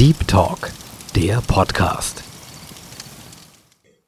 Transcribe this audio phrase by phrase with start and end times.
[0.00, 0.70] Deep Talk,
[1.14, 2.24] der Podcast.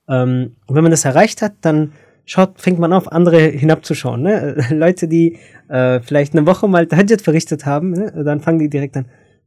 [0.08, 1.92] Ähm, wenn man das erreicht hat, dann
[2.24, 4.22] schaut, fängt man auf, andere hinabzuschauen.
[4.22, 4.56] Ne?
[4.70, 5.36] Leute, die
[5.68, 8.10] äh, vielleicht eine Woche mal Tahajjud verrichtet haben, ne?
[8.24, 9.04] dann fangen die direkt an,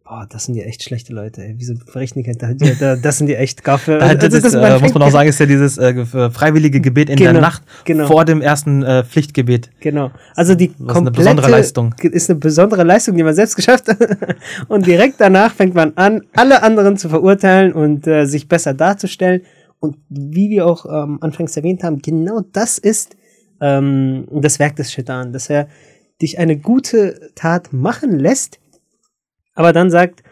[0.08, 1.56] boah, das sind ja echt schlechte Leute, ey.
[1.58, 3.04] wieso verrichten die kein Tahajjud?
[3.04, 3.98] Das sind die echt Gaffe.
[3.98, 6.80] Tahajjud Also, ist, das- äh, man muss man auch sagen, ist ja dieses äh, freiwillige
[6.80, 8.06] Gebet in der Genau, Nacht genau.
[8.08, 9.72] vor dem ersten äh, Pflichtgebet.
[9.80, 10.12] Genau.
[10.36, 11.96] Also die Was eine komplette besondere Leistung.
[12.02, 13.98] ist eine besondere Leistung, die man selbst geschafft hat.
[14.68, 19.42] und direkt danach fängt man an, alle anderen zu verurteilen und äh, sich besser darzustellen.
[19.80, 23.16] Und wie wir auch ähm, anfangs erwähnt haben, genau das ist
[23.60, 25.68] ähm, das Werk des Shaitan, dass er
[26.22, 28.60] dich eine gute Tat machen lässt,
[29.56, 30.24] aber dann sagt,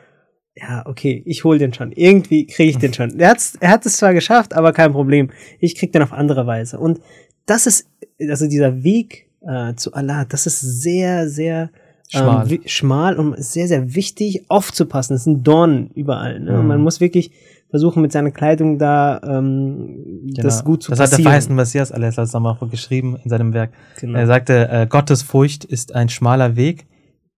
[0.56, 1.92] ja, okay, ich hol den schon.
[1.92, 3.20] Irgendwie kriege ich den schon.
[3.20, 5.32] Er, hat's, er hat es zwar geschafft, aber kein Problem.
[5.60, 6.80] Ich krieg den auf andere Weise.
[6.80, 7.00] Und
[7.48, 7.90] das ist,
[8.30, 11.72] also dieser Weg äh, zu Allah, das ist sehr, sehr
[12.10, 12.52] Schmal.
[12.52, 15.16] Ähm, schmal und sehr, sehr wichtig aufzupassen.
[15.16, 16.40] Es sind Dornen überall.
[16.40, 16.60] Ne?
[16.60, 16.68] Mhm.
[16.68, 17.32] man muss wirklich
[17.72, 20.66] versuchen, mit seiner Kleidung da ähm, das Genau.
[20.66, 22.36] gut zu Das hat der verheißene Messias a.s.
[22.36, 23.72] auch geschrieben in seinem Werk.
[24.00, 24.20] Genau.
[24.20, 26.86] Er sagte, äh, Gottesfurcht ist ein schmaler Weg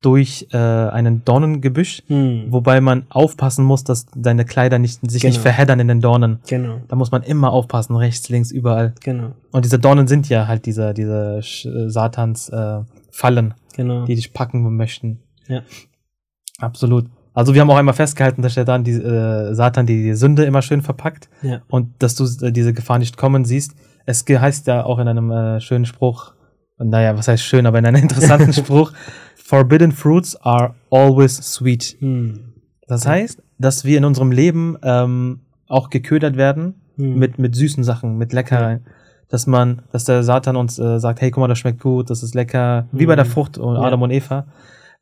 [0.06, 5.34] durch äh, einen Dornengebüsch, Hm, wobei man aufpassen muss, dass deine Kleider nicht, sich nicht
[5.34, 5.42] Genau.
[5.44, 6.40] verheddern in den Dornen.
[6.48, 8.94] genau, Da muss man immer aufpassen, rechts, links, überall.
[9.04, 14.06] genau, Und diese Dornen sind ja halt diese, diese äh, Satans äh, Fallen, genau.
[14.06, 15.20] die dich packen möchten.
[15.48, 15.62] Ja.
[16.60, 17.06] Absolut.
[17.34, 20.46] Also wir haben auch einmal festgehalten, dass der dann die, äh, Satan die, die Sünde
[20.46, 21.62] immer schön verpackt Ja.
[21.68, 23.74] und dass du äh, diese Gefahr nicht kommen siehst.
[24.06, 26.34] Es heißt ja auch in einem äh, schönen Spruch,
[26.78, 28.92] naja, was heißt schön, aber in einem interessanten Spruch,
[29.36, 31.96] Forbidden fruits are always sweet.
[32.00, 32.54] Hm,
[32.88, 37.84] Das heißt, dass wir in unserem Leben ähm, auch geködert werden hm, mit, mit süßen
[37.84, 38.86] Sachen, mit Leckereien.
[39.30, 42.22] Dass man, dass der Satan uns äh, sagt, hey, guck mal, das schmeckt gut, das
[42.24, 43.30] ist lecker, wie bei der Mhm.
[43.30, 43.82] Frucht und Ja.
[43.82, 44.46] Adam und Eva,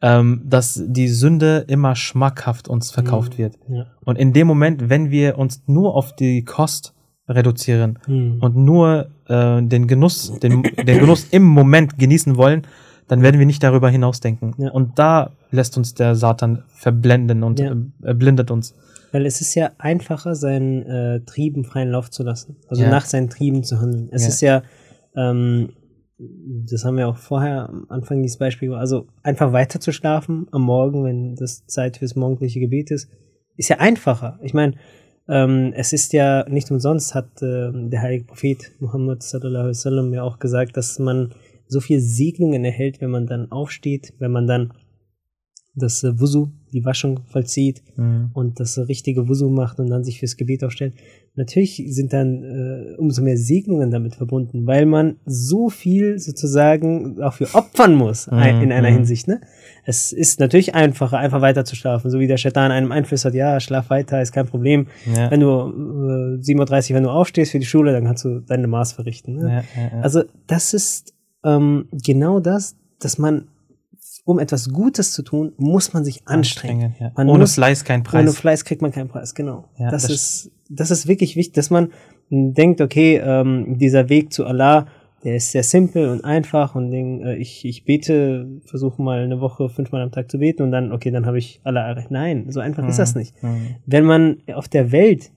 [0.01, 3.37] ähm, dass die Sünde immer schmackhaft uns verkauft Mhm.
[3.37, 3.55] wird.
[3.67, 3.85] ja.
[4.05, 6.92] Und in dem Moment, wenn wir uns nur auf die Kost
[7.27, 8.39] reduzieren Hm.
[8.41, 12.63] und nur äh, den Genuss, den, den Genuss im Moment genießen wollen,
[13.07, 14.53] dann werden wir nicht darüber hinausdenken.
[14.57, 14.71] Ja.
[14.71, 17.75] Und da lässt uns der Satan verblenden und Ja.
[18.03, 18.75] äh, blindet uns.
[19.11, 22.57] Weil es ist ja einfacher, seinen äh, Trieben freien Lauf zu lassen.
[22.67, 22.89] Also Ja.
[22.89, 24.09] nach seinen Trieben zu handeln.
[24.11, 24.63] Es ist ja,
[25.15, 25.69] ähm,
[26.17, 30.61] das haben wir auch vorher am Anfang dieses Beispiel, also einfach weiter zu schlafen am
[30.63, 33.09] Morgen, wenn das Zeit fürs morgendliche Gebet ist,
[33.57, 34.39] ist ja einfacher.
[34.41, 34.73] Ich meine,
[35.27, 40.13] ähm, es ist ja nicht umsonst, hat ähm, der heilige Prophet Muhammad sallallahu alaihi wasallam
[40.13, 41.33] ja auch gesagt, dass man
[41.67, 44.73] so viel Segnungen erhält, wenn man dann aufsteht, wenn man dann
[45.75, 48.29] das äh, Wusu, die Waschung vollzieht Mhm.
[48.33, 50.93] und das richtige Wusu macht und dann sich fürs Gebet aufstellt.
[51.35, 57.47] Natürlich sind dann äh, umso mehr Segnungen damit verbunden, weil man so viel sozusagen dafür
[57.53, 58.95] opfern muss ein, in einer Mhm.
[58.97, 59.27] Hinsicht.
[59.27, 59.41] Ne?
[59.83, 63.59] Es ist natürlich einfacher, einfach weiter zu schlafen, so wie der Shaitan einem einflüstert, ja,
[63.59, 64.87] schlaf weiter, ist kein Problem.
[65.15, 65.31] Ja.
[65.31, 68.67] Wenn du äh, 7.30 Uhr, wenn du aufstehst für die Schule, dann kannst du deine
[68.67, 69.35] Maß verrichten.
[69.37, 69.63] Ne?
[69.75, 70.01] Ja, ja.
[70.01, 71.13] Also das ist
[71.43, 73.45] ähm, genau das, dass man,
[74.25, 76.95] um etwas Gutes zu tun, muss man sich anstrengen.
[76.99, 77.11] ja.
[77.15, 78.37] Man Ohne muss- Fleiß kein Ohne Preis.
[78.37, 79.65] Fleiß kriegt man keinen Preis, genau.
[79.77, 81.91] Ja, das, das ist, das ist wirklich wichtig, dass man
[82.29, 84.87] mh, denkt, okay, ähm, dieser Weg zu Allah,
[85.25, 89.39] der ist sehr simpel und einfach und den, äh, ich, ich bete, versuche mal eine
[89.41, 92.11] Woche fünfmal am Tag zu beten und dann, okay, dann habe ich Allah erreicht.
[92.11, 93.41] Nein, so einfach ist das nicht.
[93.43, 93.75] Mhm.
[93.85, 95.31] Wenn man auf der Welt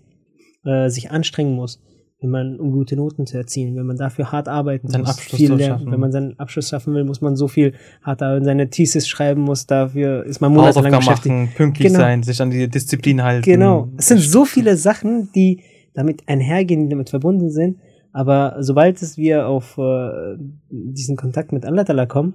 [0.64, 1.80] äh, sich anstrengen muss,
[2.21, 5.38] wenn man um gute Noten zu erzielen, wenn man dafür hart arbeiten Seinen muss, Abschluss
[5.38, 8.71] viel lernen, wenn man seinen Abschluss schaffen will, muss man so viel hart arbeiten, seine
[8.71, 11.34] Thesis schreiben muss, dafür ist man monatelang Hausaufgaben beschäftigt.
[11.34, 11.99] machen, pünktlich Genau.
[12.00, 13.44] sein, sich an die Disziplin halten.
[13.44, 13.88] Genau.
[13.99, 15.60] Es sind so viele Sachen, die
[15.93, 17.78] damit einhergehen, die damit verbunden sind.
[18.12, 20.37] Aber sobald es wir auf äh,
[20.71, 22.34] diesen Kontakt mit Allah kommen,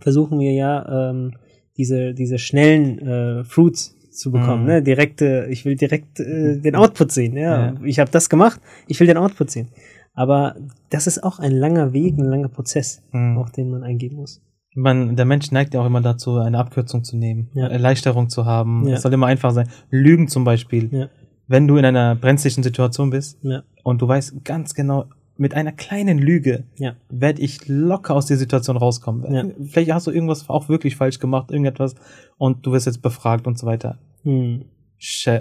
[0.00, 1.32] versuchen wir ja ähm,
[1.76, 4.62] diese, diese schnellen äh, Fruits zu bekommen.
[4.62, 4.68] Mhm.
[4.68, 4.82] Ne?
[4.82, 7.36] Direkte, ich will direkt äh, den Output sehen.
[7.36, 7.66] Ja?
[7.66, 7.74] Ja.
[7.84, 9.68] Ich habe das gemacht, ich will den Output sehen.
[10.14, 10.56] Aber
[10.90, 13.38] das ist auch ein langer Weg, ein langer Prozess, Mhm.
[13.38, 14.40] auf den man eingehen muss.
[14.74, 17.66] Man, der Mensch neigt ja auch immer dazu, eine Abkürzung zu nehmen, Ja.
[17.68, 18.86] Erleichterung zu haben.
[18.88, 19.68] Es soll immer einfach sein.
[19.90, 21.08] Lügen zum Beispiel.
[21.48, 23.38] Wenn du in einer brenzlichen Situation bist
[23.84, 25.06] und du weißt ganz genau,
[25.38, 29.32] mit einer kleinen Lüge ja, werde ich locker aus der Situation rauskommen.
[29.34, 29.44] Ja.
[29.68, 31.94] Vielleicht hast du irgendwas auch wirklich falsch gemacht, irgendetwas,
[32.38, 33.98] und du wirst jetzt befragt und so weiter.
[34.22, 34.64] hm.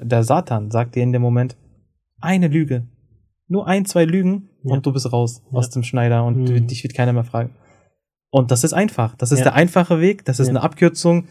[0.04, 1.56] Der Satan sagt dir in dem Moment,
[2.20, 2.88] eine Lüge.
[3.48, 4.74] Nur ein, zwei Lügen Ja.
[4.74, 6.68] und du bist raus aus dem Schneider und Mhm.
[6.68, 7.52] dich wird keiner mehr fragen.
[8.32, 9.16] Und das ist einfach.
[9.16, 11.26] Das ist der einfache Weg, das ist eine Abkürzung,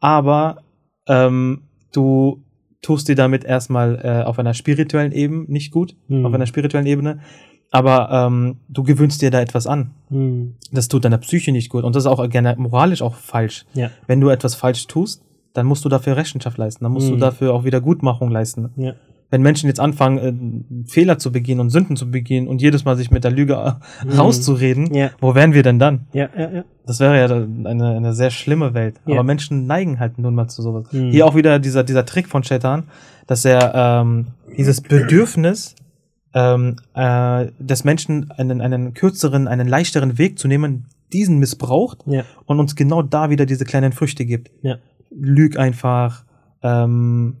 [0.00, 0.62] aber
[1.06, 1.62] ähm,
[1.92, 2.42] du
[2.82, 6.26] tust dir damit erstmal äh, auf einer spirituellen Ebene nicht gut, Mhm.
[6.26, 7.20] auf einer spirituellen Ebene,
[7.70, 9.90] aber ähm, du gewöhnst dir da etwas an.
[10.10, 10.54] Hm.
[10.72, 13.66] Das tut deiner Psyche nicht gut und das ist auch gerne moralisch auch falsch.
[13.74, 13.90] Ja.
[14.06, 15.22] Wenn du etwas falsch tust,
[15.54, 16.84] dann musst du dafür Rechenschaft leisten.
[16.84, 17.20] Dann musst du Mhm.
[17.20, 18.70] dafür auch Wiedergutmachung leisten.
[18.76, 18.92] Ja.
[19.30, 22.96] Wenn Menschen jetzt anfangen, äh, Fehler zu begehen und Sünden zu begehen und jedes Mal
[22.96, 23.72] sich mit der Lüge äh,
[24.16, 24.94] rauszureden, Mhm.
[24.94, 25.10] Ja.
[25.20, 26.06] wo wären wir denn dann?
[26.12, 26.64] Ja, ja, ja.
[26.86, 27.26] Das wäre ja
[27.70, 29.00] eine, eine sehr schlimme Welt.
[29.04, 29.14] Ja.
[29.14, 30.86] Aber Menschen neigen halt nun mal zu sowas.
[30.92, 31.10] Mhm.
[31.10, 32.84] Hier auch wieder dieser, dieser Trick von Shaitan,
[33.26, 35.74] dass er ähm, dieses Bedürfnis
[36.34, 42.24] ähm, äh, des Menschen einen, einen kürzeren, einen leichteren Weg zu nehmen, diesen missbraucht Ja.
[42.46, 44.50] und uns genau da wieder diese kleinen Früchte gibt.
[44.62, 44.76] Ja.
[45.10, 46.24] Lüg einfach,
[46.62, 47.36] ähm,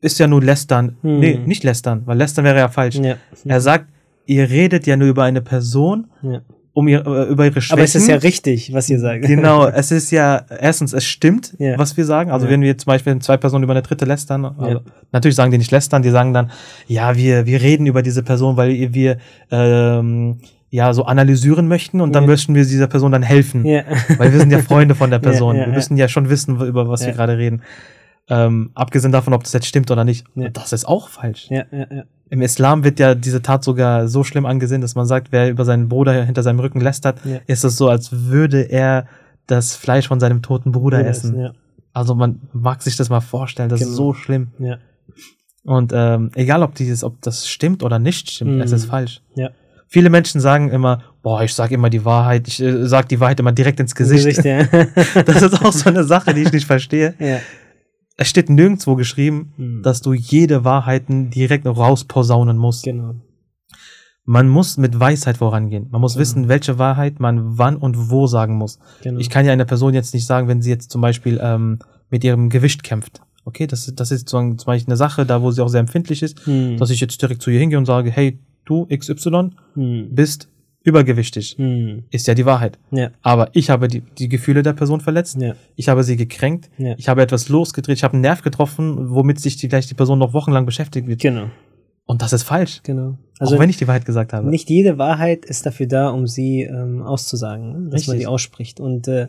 [0.00, 0.96] ist ja nur lästern.
[1.02, 1.18] Mhm.
[1.20, 2.96] Nee, nicht lästern, weil lästern wäre ja falsch.
[2.96, 3.16] Ja.
[3.44, 3.86] Er sagt,
[4.26, 6.40] ihr redet ja nur über eine Person, ja.
[6.74, 7.72] Um ihr, äh, über ihre Schwächen.
[7.72, 9.22] Aber es ist ja richtig, was ihr sagt.
[9.22, 11.78] Genau, es ist ja, erstens, es stimmt, Ja.
[11.78, 12.30] was wir sagen.
[12.30, 12.52] Also Ja.
[12.52, 14.80] wenn wir zum Beispiel zwei Personen über eine dritte lästern, also Ja.
[15.12, 16.50] natürlich sagen die nicht lästern, die sagen dann,
[16.88, 19.18] ja, wir, wir reden über diese Person, weil wir
[19.52, 20.38] ähm,
[20.70, 23.62] ja so analysieren möchten und dann möchten wir dieser Person dann helfen.
[23.64, 25.54] Weil wir sind ja Freunde von der Person.
[25.56, 27.62] wir müssen ja schon wissen, über was wir gerade reden.
[28.28, 30.24] Ähm, abgesehen davon, ob das jetzt stimmt oder nicht.
[30.34, 30.48] Ja.
[30.48, 31.48] Das ist auch falsch.
[31.50, 32.04] Ja, ja, ja.
[32.30, 35.64] Im Islam wird ja diese Tat sogar so schlimm angesehen, dass man sagt, wer über
[35.66, 37.38] seinen Bruder hinter seinem Rücken lästert, Ja.
[37.46, 39.06] ist es so, als würde er
[39.46, 41.38] das Fleisch von seinem toten Bruder essen.
[41.38, 41.52] Ja.
[41.92, 43.96] Also man mag sich das mal vorstellen, das ist Genau.
[43.96, 44.48] so schlimm.
[44.58, 44.78] Ja.
[45.64, 48.60] Und ähm, egal, ob dieses, ob das stimmt oder nicht stimmt, Mhm.
[48.62, 49.20] es ist falsch.
[49.36, 49.50] Ja.
[49.86, 53.38] Viele Menschen sagen immer, boah, ich sag immer die Wahrheit, ich äh, sag die Wahrheit
[53.38, 54.24] immer direkt ins Gesicht.
[54.26, 54.64] Gesicht, ja.
[55.26, 57.14] Das ist auch so eine Sache, die ich nicht verstehe.
[57.18, 57.38] ja.
[58.16, 59.82] Es steht nirgendwo geschrieben, Mhm.
[59.82, 62.84] dass du jede Wahrheiten direkt rausposaunen musst.
[62.84, 63.14] Genau.
[64.26, 65.88] Man muss mit Weisheit vorangehen.
[65.90, 66.20] Man muss Genau.
[66.22, 68.78] wissen, welche Wahrheit man wann und wo sagen muss.
[69.02, 69.18] genau.
[69.20, 71.78] Ich kann ja einer Person jetzt nicht sagen, wenn sie jetzt zum Beispiel ähm,
[72.08, 73.20] mit ihrem Gewicht kämpft.
[73.44, 76.22] Okay, das, ist- das ist zum Beispiel eine Sache, da wo sie auch sehr empfindlich
[76.22, 76.78] ist, Hm.
[76.78, 80.08] dass ich jetzt direkt zu ihr hingehe und sage, hey, du XY Hm.
[80.14, 80.48] bist
[80.84, 81.56] übergewichtig.
[81.58, 82.04] Hm.
[82.10, 82.78] Ist ja die Wahrheit.
[82.92, 83.10] Ja.
[83.22, 85.40] Aber ich habe die, die Gefühle der Person verletzt.
[85.40, 85.54] Ja.
[85.74, 86.70] Ich habe sie gekränkt.
[86.78, 86.94] Ja.
[86.98, 87.96] Ich habe etwas losgedreht.
[87.96, 91.20] Ich habe einen Nerv getroffen, womit sich die, gleich die Person noch wochenlang beschäftigt wird.
[91.20, 91.46] Genau.
[92.06, 92.80] Und das ist falsch.
[92.82, 93.16] Genau.
[93.40, 94.48] auch wenn ich die Wahrheit gesagt habe.
[94.48, 97.90] nicht jede Wahrheit ist dafür da, um sie ähm, auszusagen, ne?
[97.90, 98.18] dass man Richtig.
[98.18, 98.78] die ausspricht.
[98.78, 99.28] Und äh,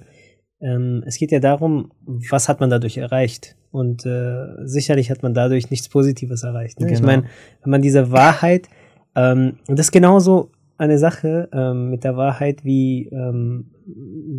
[0.60, 3.56] ähm, es geht ja darum, was hat man dadurch erreicht?
[3.72, 6.82] Und äh, sicherlich hat man dadurch nichts Positives erreicht.
[6.82, 6.88] Ne?
[6.88, 7.08] Ich Genau.
[7.08, 7.24] meine,
[7.64, 8.68] wenn man diese Wahrheit,
[9.16, 13.72] ähm, und das ist genauso eine Sache ähm, mit der Wahrheit wie ähm,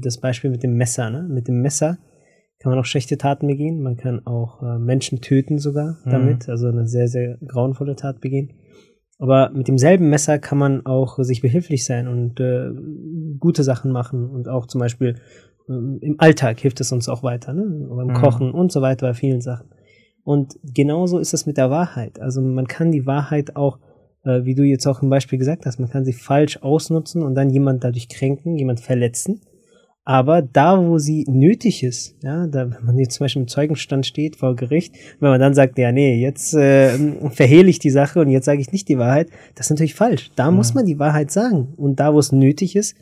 [0.01, 1.11] das Beispiel mit dem Messer.
[1.11, 1.27] Ne?
[1.31, 1.99] Mit dem Messer
[2.59, 6.11] kann man auch schlechte Taten begehen, man kann auch äh, Menschen töten sogar Mhm.
[6.11, 8.53] damit, also eine sehr, sehr grauenvolle Tat begehen.
[9.19, 12.71] Aber mit demselben Messer kann man auch sich behilflich sein und äh,
[13.39, 15.17] gute Sachen machen und auch zum Beispiel
[15.69, 17.65] ähm, im Alltag hilft es uns auch weiter, ne?
[17.91, 18.13] beim Mhm.
[18.15, 19.69] Kochen und so weiter, bei vielen Sachen.
[20.23, 22.21] Und genauso ist es mit der Wahrheit.
[22.21, 23.79] Also man kann die Wahrheit auch,
[24.27, 27.35] äh, wie du jetzt auch im Beispiel gesagt hast, man kann sie falsch ausnutzen und
[27.35, 29.41] dann jemand dadurch kränken, jemand verletzen.
[30.09, 34.07] Aber da, wo sie nötig ist, ja, da, wenn man jetzt zum Beispiel im Zeugenstand
[34.07, 36.97] steht vor Gericht, wenn man dann sagt, ja, nee, jetzt äh,
[37.31, 40.31] verhehle ich die Sache und jetzt sage ich nicht die Wahrheit, das ist natürlich falsch.
[40.37, 41.75] Da muss man die Wahrheit sagen.
[41.77, 42.95] Und da, wo es nötig ist,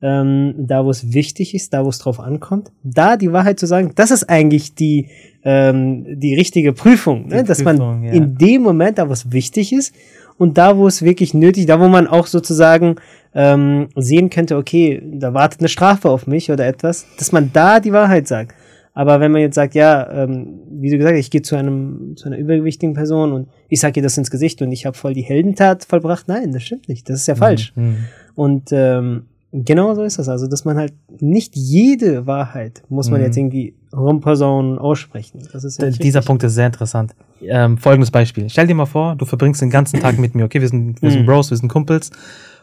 [0.00, 3.66] ähm, da, wo es wichtig ist, da, wo es drauf ankommt, da die Wahrheit zu
[3.66, 5.08] sagen, das ist eigentlich die,
[5.44, 7.42] ähm, die richtige Prüfung, ne?
[7.42, 8.12] Die dass Prüfung, man ja.
[8.12, 9.94] in dem Moment, da, wo es wichtig ist,
[10.38, 12.96] und da, wo es wirklich nötig, da, wo man auch sozusagen
[13.34, 17.80] ähm, sehen könnte, okay, da wartet eine Strafe auf mich oder etwas, dass man da
[17.80, 18.54] die Wahrheit sagt.
[18.96, 22.14] Aber wenn man jetzt sagt, ja, ähm, wie du gesagt hast, ich gehe zu einem
[22.16, 25.14] zu einer übergewichtigen Person und ich sage ihr das ins Gesicht und ich habe voll
[25.14, 27.72] die Heldentat vollbracht, nein, das stimmt nicht, das ist ja falsch.
[27.74, 28.04] Mhm.
[28.36, 30.28] Und ähm, genau so ist das.
[30.28, 33.26] Also, dass man halt nicht jede Wahrheit muss man Mhm.
[33.26, 35.40] jetzt irgendwie rumposaunen, aussprechen.
[35.52, 36.22] Das ist ja Dieser.
[36.22, 37.14] Punkt ist sehr interessant.
[37.42, 38.48] Ähm, folgendes Beispiel.
[38.50, 40.60] Stell dir mal vor, du verbringst den ganzen Tag mit mir, okay?
[40.60, 41.26] Wir sind, wir sind Mhm.
[41.26, 42.10] Bros, wir sind Kumpels.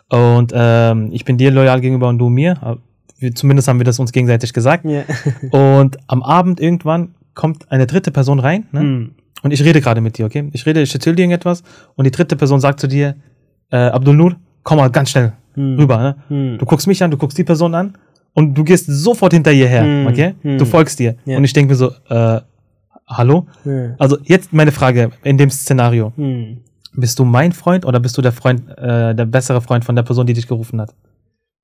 [0.10, 2.58] Und ähm, ich bin dir loyal gegenüber und du mir.
[2.62, 2.80] Aber
[3.20, 4.84] Wir, zumindest haben wir das uns gegenseitig gesagt.
[4.84, 5.04] Ja.
[5.52, 8.80] Und am Abend irgendwann kommt eine dritte Person rein, ne?
[8.80, 9.12] Hm.
[9.44, 10.50] Und ich rede gerade mit dir, okay?
[10.54, 11.64] Ich rede, ich erzähle dir irgendetwas
[11.96, 13.16] und die dritte Person sagt zu dir,
[13.72, 15.78] äh, Abdul Nur, komm mal ganz schnell Hm.
[15.78, 16.16] rüber, ne?
[16.28, 16.58] Hm.
[16.58, 17.94] Du guckst mich an, du guckst die Person an
[18.34, 20.36] und du gehst sofort hinter ihr her, Hm, okay?
[20.42, 20.58] hm.
[20.58, 21.16] Du folgst dir.
[21.26, 21.38] Ja.
[21.38, 22.42] Und ich denke mir so, äh,
[23.08, 23.48] hallo?
[23.66, 23.96] Ja.
[24.00, 26.14] Also jetzt meine Frage in dem Szenario.
[26.16, 26.58] Hm.
[26.94, 30.04] Bist du mein Freund oder bist du der Freund, äh, der bessere Freund von der
[30.04, 30.94] Person, die dich gerufen hat?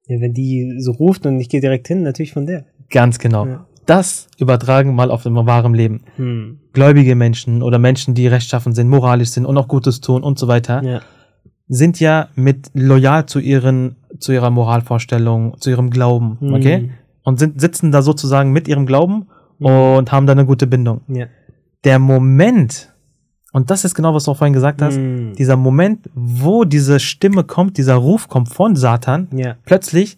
[0.10, 2.64] ja, wenn die so ruft und ich gehe direkt hin, natürlich von der.
[2.90, 3.46] Ganz genau.
[3.46, 3.66] Ja.
[3.86, 6.02] Das übertragen mal auf dem wahren Leben.
[6.16, 6.60] Hm.
[6.72, 10.48] Gläubige Menschen oder Menschen, die rechtschaffen sind, moralisch sind und auch Gutes tun und so
[10.48, 11.02] weiter, Ja.
[11.70, 16.54] Sind ja mit loyal zu ihren, zu ihrer Moralvorstellung, zu ihrem Glauben, Hm.
[16.54, 16.90] okay?
[17.24, 19.28] Und sind, sitzen da sozusagen mit ihrem Glauben
[19.60, 21.02] und haben da eine gute Bindung.
[21.10, 21.26] Ja.
[21.84, 22.94] Der Moment,
[23.52, 25.34] und das ist genau, was du auch vorhin gesagt hast, Hm.
[25.38, 29.56] dieser Moment, wo diese Stimme kommt, dieser Ruf kommt von Satan, Ja.
[29.66, 30.18] plötzlich,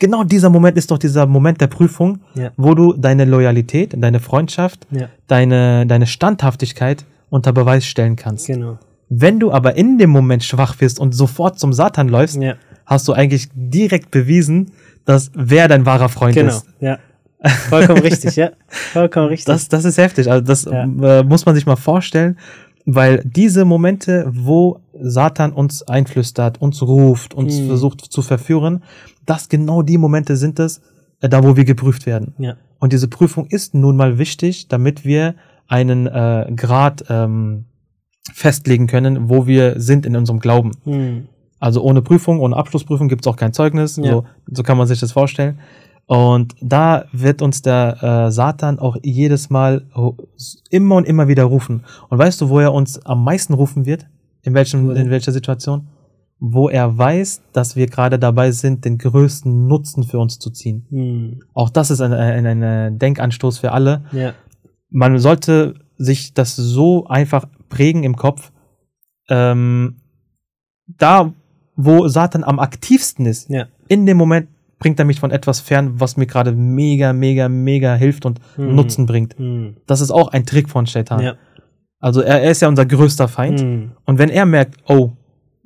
[0.00, 2.50] genau dieser Moment ist doch dieser Moment der Prüfung, Ja.
[2.56, 4.88] wo du deine Loyalität, deine Freundschaft,
[5.28, 8.48] deine, deine Standhaftigkeit unter Beweis stellen kannst.
[8.48, 8.78] genau.
[9.12, 12.54] Wenn du aber in dem Moment schwach bist und sofort zum Satan läufst, Ja,
[12.86, 14.70] hast du eigentlich direkt bewiesen,
[15.04, 16.48] dass wer dein wahrer Freund genau.
[16.52, 16.66] ist.
[16.80, 16.98] Ja.
[17.68, 18.50] Vollkommen richtig, ja.
[18.68, 19.46] Vollkommen richtig.
[19.46, 20.30] Das, das ist heftig.
[20.30, 20.84] Also das Ja.
[20.84, 22.38] äh, muss man sich mal vorstellen,
[22.86, 27.66] weil diese Momente, wo Satan uns einflüstert, uns ruft, uns Mhm.
[27.66, 28.82] versucht zu verführen,
[29.26, 30.80] das genau die Momente sind es,
[31.20, 32.34] äh, da wo wir geprüft werden.
[32.38, 32.54] ja.
[32.78, 35.34] Und diese Prüfung ist nun mal wichtig, damit wir
[35.68, 37.66] einen äh, Grad ähm,
[38.32, 40.72] festlegen können, wo wir sind in unserem Glauben.
[40.84, 41.28] Hm.
[41.58, 43.96] Also ohne Prüfung, ohne Abschlussprüfung gibt es auch kein Zeugnis.
[43.96, 44.10] Ja.
[44.10, 45.58] So, so kann man sich das vorstellen.
[46.06, 49.86] Und da wird uns der äh, Satan auch jedes Mal
[50.68, 51.84] immer und immer wieder rufen.
[52.08, 54.06] Und weißt du, wo er uns am meisten rufen wird?
[54.42, 55.86] In, welchem, in welcher Situation?
[56.40, 60.86] Wo er weiß, dass wir gerade dabei sind, den größten Nutzen für uns zu ziehen.
[60.90, 61.42] Hm.
[61.54, 64.02] Auch das ist ein, ein, ein Denkanstoß für alle.
[64.10, 64.32] Ja.
[64.88, 68.52] Man sollte sich das so einfach prägen im Kopf.
[69.30, 69.96] Ähm,
[70.86, 71.32] da,
[71.76, 73.66] wo Satan am aktivsten ist, Ja.
[73.88, 74.48] in dem Moment
[74.78, 78.74] bringt er mich von etwas fern, was mir gerade mega, mega, mega hilft und Mhm.
[78.74, 79.38] Nutzen bringt.
[79.38, 79.76] Hm.
[79.86, 81.20] Das ist auch ein Trick von Shaitan.
[81.22, 81.34] Ja.
[82.00, 83.60] Also er, er ist ja unser größter Feind.
[83.60, 83.92] Hm.
[84.06, 85.12] Und wenn er merkt, oh,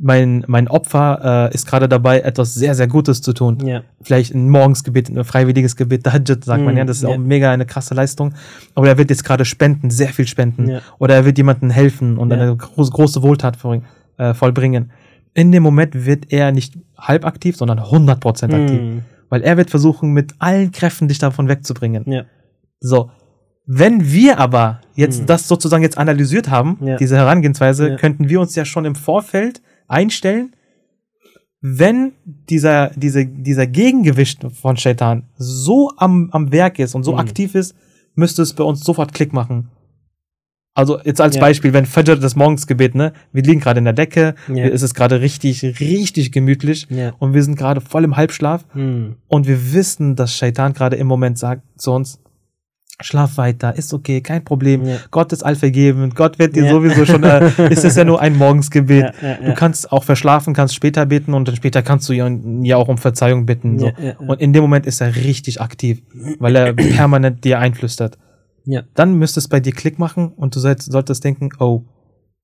[0.06, 3.82] mein, mein Opfer äh, ist gerade dabei, etwas sehr, sehr Gutes zu tun, Ja.
[4.02, 7.08] vielleicht ein Morgensgebet, ein freiwilliges Gebet, Tahajjud, sagt man Mm, ja, das ist ja.
[7.08, 8.34] auch mega eine krasse Leistung.
[8.74, 10.68] Aber er wird jetzt gerade spenden, sehr viel spenden.
[10.68, 10.80] Ja.
[10.98, 13.86] Oder er wird jemandem helfen und eine große, große Wohltat vollbringen,
[14.18, 14.90] äh, vollbringen.
[15.32, 18.78] In dem Moment wird er nicht halb aktiv, sondern 100% aktiv.
[18.78, 19.02] Hm.
[19.30, 22.04] Weil er wird versuchen, mit allen Kräften dich davon wegzubringen.
[22.06, 22.24] Ja.
[22.78, 23.10] So.
[23.66, 25.26] Wenn wir aber jetzt Mhm.
[25.26, 26.96] das sozusagen jetzt analysiert haben, Ja.
[26.96, 27.96] diese Herangehensweise, Ja.
[27.96, 30.54] könnten wir uns ja schon im Vorfeld einstellen,
[31.60, 37.18] wenn dieser, diese, dieser Gegengewicht von Shaitan so am, am Werk ist und so Mhm.
[37.20, 37.74] aktiv ist,
[38.14, 39.70] müsste es bei uns sofort Klick machen.
[40.76, 41.40] Also jetzt als Ja.
[41.40, 44.64] Beispiel, wenn Fajr das Morgensgebet, ne, wir liegen gerade in der Decke, Ja.
[44.66, 47.14] es ist gerade richtig, richtig gemütlich Ja.
[47.18, 49.14] und wir sind gerade voll im Halbschlaf Hm.
[49.28, 52.20] und wir wissen, dass Shaitan gerade im Moment sagt zu uns,
[53.00, 54.84] schlaf weiter, ist okay, kein Problem.
[54.86, 54.96] Ja.
[55.10, 56.70] Gott ist allvergebend, Gott wird dir Ja.
[56.70, 59.12] sowieso schon, äh, es ist ja nur ein Morgensgebet.
[59.20, 62.88] Ja, Du kannst auch verschlafen, kannst später beten und dann später kannst du ja auch
[62.88, 63.78] um Verzeihung bitten.
[63.78, 63.90] So.
[64.18, 66.02] Und in dem Moment ist er richtig aktiv,
[66.38, 68.16] weil er permanent dir einflüstert.
[68.64, 68.82] Ja.
[68.94, 71.82] Dann müsste es bei dir Klick machen und du solltest denken, oh,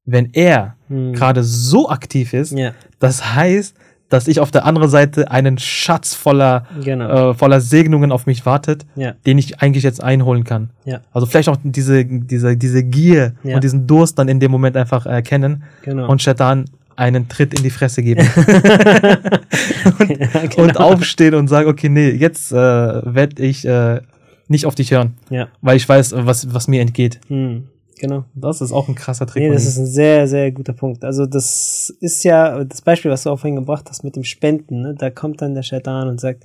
[0.04, 1.12] wenn er Hm.
[1.12, 2.54] gerade so aktiv ist,
[2.99, 3.76] das heißt,
[4.11, 7.31] dass ich auf der anderen Seite einen Schatz voller, genau.
[7.31, 10.69] äh, voller Segnungen auf mich wartet, ja, den ich eigentlich jetzt einholen kann.
[10.85, 13.55] ja, Also vielleicht auch diese, diese, diese Gier Ja.
[13.55, 16.09] und diesen Durst dann in dem Moment einfach erkennen genau.
[16.11, 18.21] und Shaitan einen Tritt in die Fresse geben
[19.99, 20.62] und, Ja, genau.
[20.64, 24.00] und aufstehen und sagen, okay, nee, jetzt äh, werde ich äh,
[24.49, 27.21] nicht auf dich hören, ja, weil ich weiß, was, was mir entgeht.
[27.29, 27.64] hm.
[28.00, 28.25] Genau.
[28.35, 29.42] Das ist auch ein krasser Trick.
[29.45, 31.04] Nee, das ist ein sehr, sehr guter Punkt.
[31.04, 34.80] Also das ist ja das Beispiel, was du auch vorhin gebracht hast mit dem Spenden.
[34.83, 34.95] Ne?
[34.99, 36.45] Da kommt dann der Shaitan und sagt,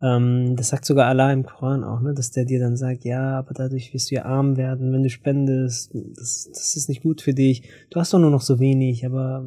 [0.00, 2.14] ähm, das sagt sogar Allah im Koran auch, ne?
[2.14, 5.08] dass der dir dann sagt, ja, aber dadurch wirst du ja arm werden, wenn du
[5.10, 5.92] spendest.
[6.16, 7.68] Das, das ist nicht gut für dich.
[7.90, 9.44] Du hast doch nur noch so wenig, aber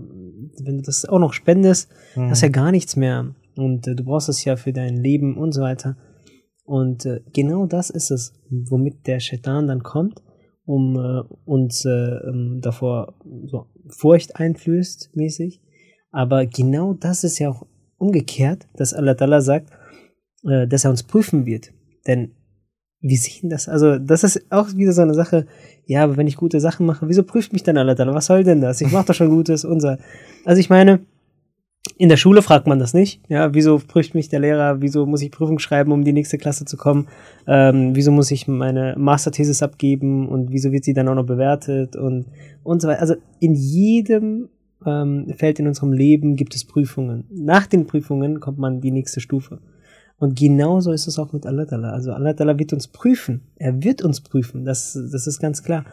[0.63, 2.29] wenn du das auch noch spendest, Mhm.
[2.29, 3.33] hast ja gar nichts mehr.
[3.55, 5.95] Und äh, du brauchst es ja für dein Leben und so weiter.
[6.65, 10.21] Und äh, genau das ist es, womit der Shaitan dann kommt,
[10.65, 13.15] um äh, uns äh, ähm, davor
[13.45, 15.61] so Furcht einflößt, mäßig.
[16.11, 17.65] Aber genau das ist ja auch
[17.97, 19.71] umgekehrt, dass Allah sagt,
[20.43, 21.71] äh, dass er uns prüfen wird.
[22.07, 22.31] Denn
[22.99, 23.67] wie sehen das?
[23.67, 25.47] Also, das ist auch wieder so eine Sache,
[25.85, 27.95] ja, aber wenn ich gute Sachen mache, wieso prüft mich dann Allah?
[28.13, 28.79] Was soll denn das?
[28.81, 29.97] Ich mache doch schon Gutes so.
[30.45, 30.99] Also ich meine,
[32.01, 33.21] in der Schule fragt man das nicht.
[33.29, 34.81] Ja, wieso prüft mich der Lehrer?
[34.81, 37.07] Wieso muss ich Prüfung schreiben, um die nächste Klasse zu kommen?
[37.45, 41.95] Ähm, wieso muss ich meine Masterthesis abgeben und wieso wird sie dann auch noch bewertet
[41.95, 42.25] und
[42.63, 43.01] und so weiter.
[43.01, 44.49] Also in jedem
[44.83, 47.25] ähm, Feld in unserem Leben gibt es Prüfungen.
[47.29, 49.59] Nach den Prüfungen kommt man die nächste Stufe.
[50.17, 51.91] Und genauso ist es auch mit Allah Ta'ala.
[51.91, 53.41] Also Allah Ta'ala wird uns prüfen.
[53.57, 54.65] Er wird uns prüfen.
[54.65, 55.85] Das, das ist ganz klar.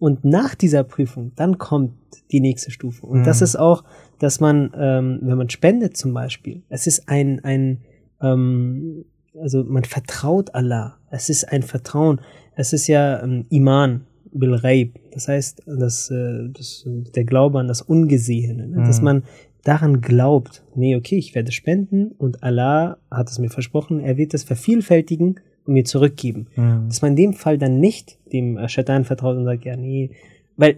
[0.00, 1.92] Und nach dieser Prüfung, dann kommt
[2.32, 3.06] die nächste Stufe.
[3.06, 3.24] Und Mhm.
[3.24, 3.84] das ist auch,
[4.18, 7.78] dass man, ähm, wenn man spendet zum Beispiel, es ist ein, ein
[8.20, 9.04] ähm,
[9.40, 10.96] also man vertraut Allah.
[11.10, 12.20] Es ist ein Vertrauen.
[12.56, 14.98] Es ist ja ähm, Iman bil Ghaib.
[15.12, 18.68] Das heißt, das, äh, das, der Glaube an das Ungesehene.
[18.68, 18.84] Ne?
[18.86, 19.04] Dass Mhm.
[19.04, 19.22] man
[19.64, 24.32] daran glaubt, nee, okay, ich werde spenden und Allah hat es mir versprochen, er wird
[24.34, 26.86] es vervielfältigen und mir zurückgeben Mhm.
[26.88, 30.10] dass man in dem Fall dann nicht dem Shaitan vertraut und sagt, ja, nee,
[30.56, 30.76] weil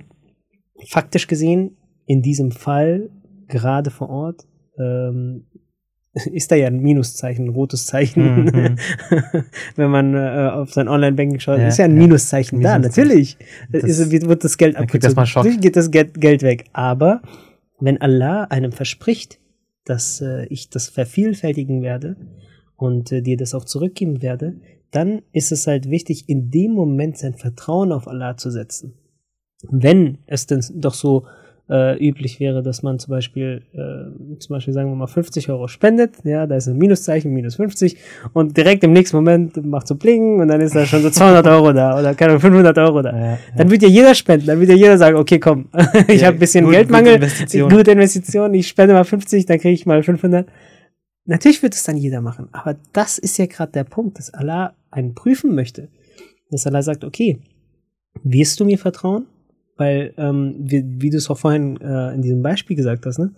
[0.88, 3.10] faktisch gesehen in diesem Fall
[3.48, 4.46] gerade vor Ort
[4.78, 5.46] ähm,
[6.32, 8.44] ist da ja ein Minuszeichen, ein rotes Zeichen.
[8.44, 8.76] Mhm.
[9.76, 12.02] Wenn man äh, auf sein Online-Banking schaut, Ja, ist ja ein ja.
[12.02, 13.08] Minuszeichen da, Minuszeichen.
[13.08, 13.36] natürlich.
[13.70, 15.44] Das- ist, wird das Geld Schock.
[15.44, 16.64] Natürlich geht das Geld, Geld weg.
[16.74, 17.22] Aber
[17.80, 19.38] wenn Allah einem verspricht,
[19.84, 22.16] dass äh, ich das vervielfältigen werde
[22.82, 24.54] und äh, dir das auch zurückgeben werde,
[24.90, 28.94] dann ist es halt wichtig, in dem Moment sein Vertrauen auf Allah zu setzen.
[29.70, 31.24] Wenn es denn doch so
[31.70, 35.68] äh, üblich wäre, dass man zum Beispiel, äh, zum Beispiel sagen wir mal 50 Euro
[35.68, 37.96] spendet, ja, da ist ein Minuszeichen, minus 50
[38.32, 41.46] und direkt im nächsten Moment macht so bling und dann ist da schon so 200
[41.46, 43.16] Euro da oder keine Ahnung, 500 Euro da.
[43.16, 45.68] Ja, Dann wird ja jeder spenden, dann wird ja jeder sagen, okay, komm,
[46.08, 47.70] ich Ja, habe ein bisschen gut- Geldmangel, gute Investition.
[47.70, 50.48] gute Investition, ich spende mal 50, dann kriege ich mal 500.
[51.24, 54.74] Natürlich wird es dann jeder machen, aber das ist ja gerade der Punkt, dass Allah
[54.90, 55.88] einen prüfen möchte.
[56.50, 57.38] Dass Allah sagt, okay,
[58.24, 59.26] wirst du mir vertrauen?
[59.76, 63.32] Weil, ähm, wie, wie du es auch vorhin äh, in diesem Beispiel gesagt hast, ne?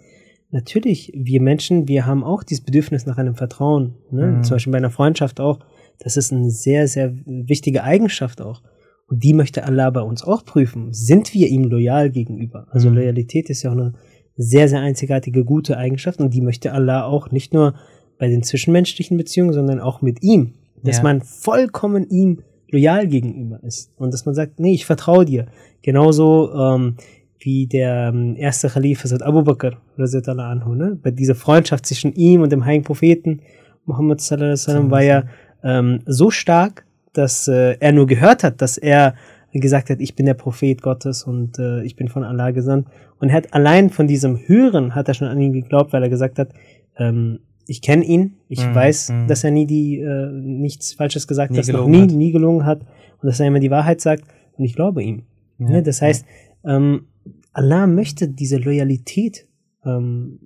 [0.51, 3.95] Natürlich, wir Menschen, wir haben auch dieses Bedürfnis nach einem Vertrauen.
[4.13, 4.27] Ne?
[4.27, 4.45] Mhm.
[4.45, 5.59] Zum Beispiel bei einer Freundschaft auch.
[5.99, 8.63] Das ist eine sehr, sehr wichtige Eigenschaft auch.
[9.09, 10.93] Und die möchte Allah bei uns auch prüfen.
[10.93, 12.69] Sind wir ihm loyal gegenüber?
[12.71, 12.97] Also Mhm.
[12.97, 13.95] Loyalität ist ja auch eine
[14.37, 16.21] sehr, sehr einzigartige, gute Eigenschaft.
[16.21, 17.75] Und die möchte Allah auch nicht nur
[18.19, 20.55] bei den zwischenmenschlichen Beziehungen, sondern auch mit ihm.
[20.83, 21.03] Dass Ja.
[21.05, 23.93] man vollkommen ihm loyal gegenüber ist.
[23.97, 25.47] Und dass man sagt, nee, ich vertraue dir.
[25.83, 26.97] Genauso ähm,
[27.39, 30.99] wie der ähm, erste Khalif, Hazrat Abu Bakr, anhu, ne?
[31.03, 33.41] Bei dieser Freundschaft zwischen ihm und dem heiligen Propheten
[33.85, 35.25] Muhammad sallallahu alaihi wasallam war ja
[35.63, 39.15] ähm, so stark, dass äh, er nur gehört hat, dass er
[39.61, 42.89] gesagt hat, ich bin der Prophet Gottes und äh, ich bin von Allah gesandt.
[43.21, 46.09] Und er hat allein von diesem Hören hat er schon an ihn geglaubt, weil er
[46.09, 46.51] gesagt hat,
[46.97, 49.29] ähm, ich kenne ihn, ich Mhm, weiß, mhm.
[49.29, 52.11] dass er nie die äh, nichts Falsches gesagt Nie hat, noch nie, hat.
[52.11, 52.81] nie gelogen hat
[53.23, 54.25] und dass er immer die Wahrheit sagt
[54.59, 55.23] und ich glaube ihm.
[55.59, 55.83] Ja, Ne?
[55.83, 56.27] Das heißt,
[56.65, 57.07] ähm,
[57.53, 59.47] Allah möchte diese Loyalität
[59.85, 60.41] ähm,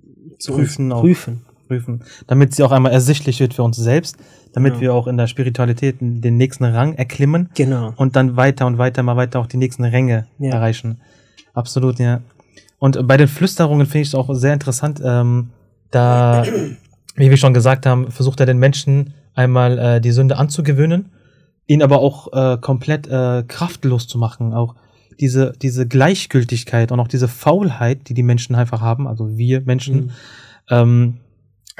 [0.45, 1.41] Prüfen prüfen.
[1.69, 4.17] Prüfen, damit sie auch einmal ersichtlich wird für uns selbst,
[4.53, 4.81] damit Ja.
[4.81, 7.93] wir auch in der Spiritualität den nächsten Rang erklimmen Genau.
[7.95, 10.55] und dann weiter und weiter, mal weiter auch die nächsten Ränge Ja.
[10.55, 10.99] erreichen.
[11.53, 12.21] Absolut, ja.
[12.79, 15.49] Und bei den Flüsterungen finde ich es auch sehr interessant, ähm,
[15.91, 16.43] da,
[17.15, 21.05] wie wir schon gesagt haben, versucht er den Menschen einmal äh, die Sünde anzugewöhnen,
[21.67, 24.75] ihn aber auch äh, komplett äh, kraftlos zu machen, auch
[25.19, 29.95] diese, diese Gleichgültigkeit und auch diese Faulheit, die die Menschen einfach haben, also wir Menschen,
[29.95, 30.09] Mhm.
[30.69, 31.13] ähm,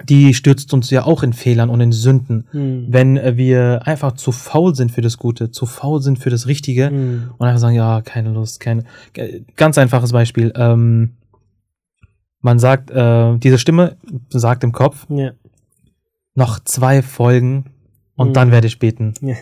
[0.07, 2.47] die stürzt uns ja auch in Fehlern und in Sünden.
[2.53, 2.85] Mhm.
[2.89, 6.47] Wenn äh, wir einfach zu faul sind für das Gute, zu faul sind für das
[6.47, 7.31] Richtige Mhm.
[7.37, 8.83] und einfach sagen, ja, keine Lust, keine.
[9.13, 10.51] Ge- Ganz einfaches Beispiel.
[10.55, 11.15] Ähm,
[12.41, 13.97] man sagt, äh, diese Stimme
[14.29, 15.31] sagt im Kopf, Ja.
[16.35, 17.65] noch zwei Folgen
[18.19, 18.33] und Mhm.
[18.33, 19.13] dann werde ich beten.
[19.21, 19.35] Ja.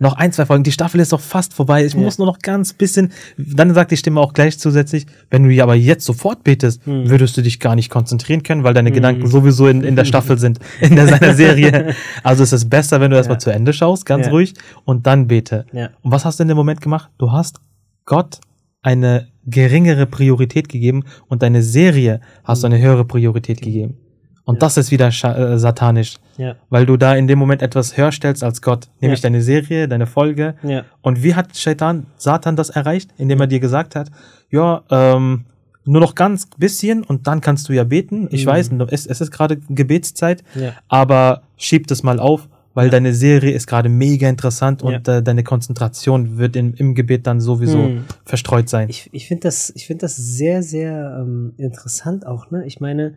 [0.00, 1.84] Noch ein, zwei Folgen, die Staffel ist doch fast vorbei.
[1.86, 2.00] Ich Ja.
[2.00, 3.12] muss nur noch ganz bisschen.
[3.38, 7.08] Dann sagt die Stimme auch gleich zusätzlich, wenn du aber jetzt sofort betest, Mhm.
[7.08, 8.94] würdest du dich gar nicht konzentrieren können, weil deine Mhm.
[8.94, 11.94] Gedanken sowieso in, in der Staffel sind, in der, seiner Serie.
[12.22, 13.40] Also es ist besser, wenn du erstmal Ja.
[13.40, 15.64] zu Ende schaust, ganz ruhig, und dann bete.
[16.02, 17.10] Und was hast du in dem Moment gemacht?
[17.18, 17.60] Du hast
[18.04, 18.40] Gott
[18.82, 23.98] eine geringere Priorität gegeben und deine Serie hast du eine höhere Priorität gegeben.
[24.46, 24.60] Und Ja.
[24.60, 26.56] das ist wieder äh, satanisch, Ja.
[26.68, 29.28] weil du da in dem Moment etwas höher stellst als Gott, nämlich Ja.
[29.30, 30.54] deine Serie, deine Folge.
[31.00, 33.10] Und wie hat Shaitan, Satan das erreicht?
[33.16, 34.10] Indem er dir gesagt hat,
[34.50, 35.46] ja, ähm,
[35.86, 38.28] nur noch ganz bisschen und dann kannst du ja beten.
[38.30, 38.50] Ich Mhm.
[38.50, 40.42] weiß, es, es ist gerade Gebetszeit,
[40.88, 45.44] aber schieb das mal auf, weil deine Serie ist gerade mega interessant und äh, deine
[45.44, 48.04] Konzentration wird in, im Gebet dann sowieso Mhm.
[48.24, 48.88] verstreut sein.
[48.88, 52.64] Ich, ich finde das, ich finde das sehr, sehr ähm, interessant auch, ne?
[52.66, 53.14] Ich meine,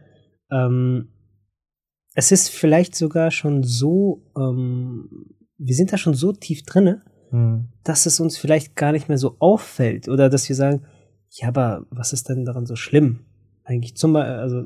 [0.51, 1.07] ähm,
[2.17, 5.07] es ist vielleicht sogar schon so, ähm,
[5.59, 7.67] wir sind da schon so tief drinne, Mhm.
[7.83, 10.81] dass es uns vielleicht gar nicht mehr so auffällt oder dass wir sagen,
[11.29, 13.19] ja, aber was ist denn daran so schlimm?
[13.65, 14.63] Eigentlich zum Beispiel, also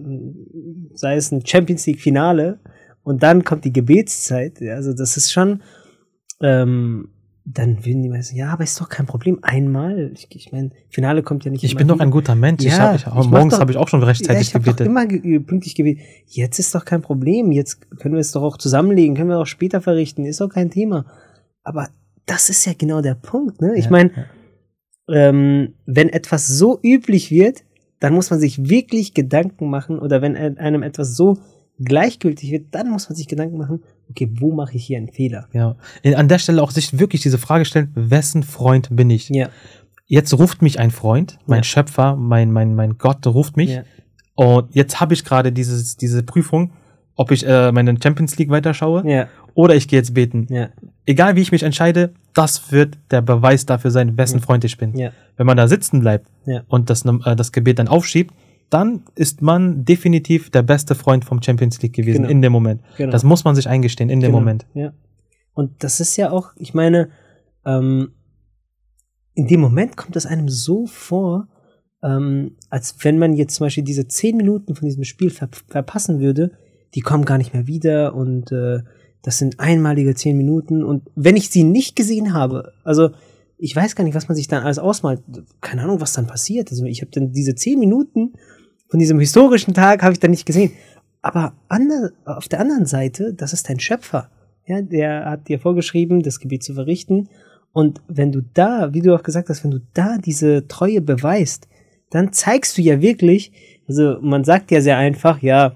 [0.93, 2.59] sei es ein Champions League Finale
[3.03, 5.61] und dann kommt die Gebetszeit, ja, also das ist schon,
[6.39, 7.09] ähm,
[7.43, 10.11] dann würden die meisten, ja, aber ist doch kein Problem, einmal.
[10.13, 12.63] Ich, ich meine, Finale kommt ja nicht Ich bin doch ein guter Mensch.
[12.63, 14.71] ich Ja, hab, ich, ich morgens habe ich auch schon Ja, rechtzeitig ich habe doch
[14.75, 14.87] gebetet.
[14.87, 16.03] immer ge pünktlich gebetet.
[16.27, 17.51] Jetzt ist doch kein Problem.
[17.51, 20.23] Jetzt können wir es doch auch zusammenlegen, können wir auch später verrichten.
[20.25, 21.05] Ist doch kein Thema.
[21.63, 21.89] Aber
[22.27, 23.59] das ist ja genau der Punkt.
[23.59, 23.73] Ne?
[23.75, 25.29] Ich Ja, meine, ja.
[25.29, 27.63] ähm, wenn etwas so üblich wird,
[27.99, 29.99] dann muss man sich wirklich Gedanken machen.
[29.99, 31.37] Oder wenn einem etwas so
[31.79, 35.47] gleichgültig wird, dann muss man sich Gedanken machen, okay, wo mache ich hier einen Fehler?
[35.53, 35.75] Ja.
[36.15, 39.29] An der Stelle auch sich wirklich diese Frage stellen, wessen Freund bin ich?
[39.29, 39.49] Ja,
[40.07, 41.63] Jetzt ruft mich ein Freund, mein Ja.
[41.63, 43.69] Schöpfer, mein, mein, mein Gott ruft mich.
[43.69, 43.83] ja,
[44.35, 46.71] Und jetzt habe ich gerade dieses, diese Prüfung,
[47.15, 50.47] ob ich äh, meine Champions League weiterschaue ja, oder ich gehe jetzt beten.
[50.49, 50.67] ja,
[51.05, 54.39] Egal wie ich mich entscheide, das wird der Beweis dafür sein, wessen.
[54.41, 54.97] Freund ich bin.
[54.97, 56.27] ja, Wenn man da sitzen bleibt
[56.67, 58.33] und das, äh, das Gebet dann aufschiebt,
[58.71, 62.29] dann ist man definitiv der beste Freund vom Champions League gewesen Genau.
[62.29, 62.81] in dem Moment.
[62.97, 63.11] Genau.
[63.11, 64.65] Das muss man sich eingestehen in dem Genau, Moment.
[64.73, 64.93] Ja.
[65.53, 67.09] Und das ist ja auch, ich meine,
[67.65, 68.13] ähm,
[69.33, 71.49] in dem Moment kommt es einem so vor,
[72.01, 76.21] ähm, als wenn man jetzt zum Beispiel diese zehn Minuten von diesem Spiel ver verpassen
[76.21, 76.51] würde,
[76.95, 78.79] die kommen gar nicht mehr wieder und äh,
[79.21, 83.11] das sind einmalige zehn Minuten und wenn ich sie nicht gesehen habe, also
[83.57, 85.21] ich weiß gar nicht, was man sich dann alles ausmalt,
[85.59, 86.71] keine Ahnung, was dann passiert.
[86.71, 88.33] Also ich habe dann diese zehn Minuten
[88.91, 90.71] von diesem historischen Tag habe ich dann nicht gesehen.
[91.23, 94.29] Aber ander, auf der anderen Seite, das ist dein Schöpfer.
[94.67, 97.29] Ja, der hat dir vorgeschrieben, das Gebet zu verrichten.
[97.73, 101.67] Und wenn du da, wie du auch gesagt hast, wenn du da diese Treue beweist,
[102.09, 103.53] dann zeigst du ja wirklich,
[103.87, 105.73] also man sagt ja sehr einfach, ja,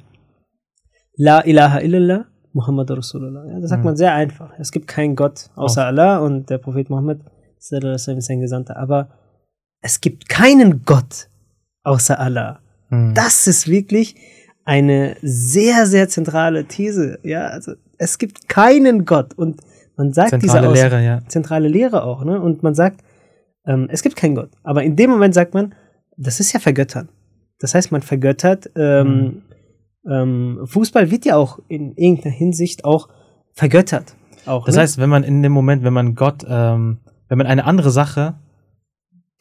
[1.17, 3.45] La ilaha illallah, Muhammad Rasulullah.
[3.49, 3.85] Ja, das sagt Mhm.
[3.85, 4.51] man sehr einfach.
[4.59, 7.19] Es gibt keinen Gott außer Auf- Allah und der Prophet Muhammad
[7.57, 7.69] ist
[8.25, 8.75] sein Gesandter.
[8.77, 9.09] Aber
[9.81, 11.29] es gibt keinen Gott
[11.83, 12.59] außer Allah.
[12.89, 13.13] Hm.
[13.13, 14.15] Das ist wirklich
[14.63, 17.19] eine sehr, sehr zentrale These.
[17.23, 19.61] Ja, also es gibt keinen Gott und
[19.97, 21.21] man sagt Zentrale diese Lehre, ja.
[21.27, 22.41] zentrale Lehre auch, ne?
[22.41, 23.01] Und man sagt,
[23.65, 24.49] ähm, es gibt keinen Gott.
[24.63, 25.73] Aber in dem Moment sagt man,
[26.17, 27.09] das ist ja Vergöttern.
[27.59, 28.69] Das heißt, man vergöttert.
[28.75, 29.43] Ähm,
[30.09, 33.07] ähm, Fußball wird ja auch in irgendeiner Hinsicht auch
[33.53, 34.15] vergöttert.
[34.45, 34.81] Auch, Das ne?
[34.81, 38.35] heißt, wenn man in dem Moment, wenn man Gott, ähm, wenn man eine andere Sache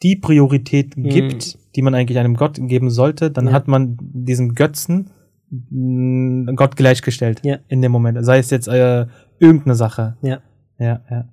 [0.03, 3.49] die Priorität gibt, die man eigentlich einem Gott geben sollte, dann Mhm.
[3.49, 3.55] Ja.
[3.55, 5.11] hat man diesem Götzen
[5.69, 7.57] mh, Gott gleichgestellt Ja.
[7.67, 8.23] in dem Moment.
[8.25, 9.05] Sei es jetzt äh,
[9.39, 10.17] irgendeine Sache.
[10.21, 10.39] Ja.
[10.79, 11.25] Ja, ja.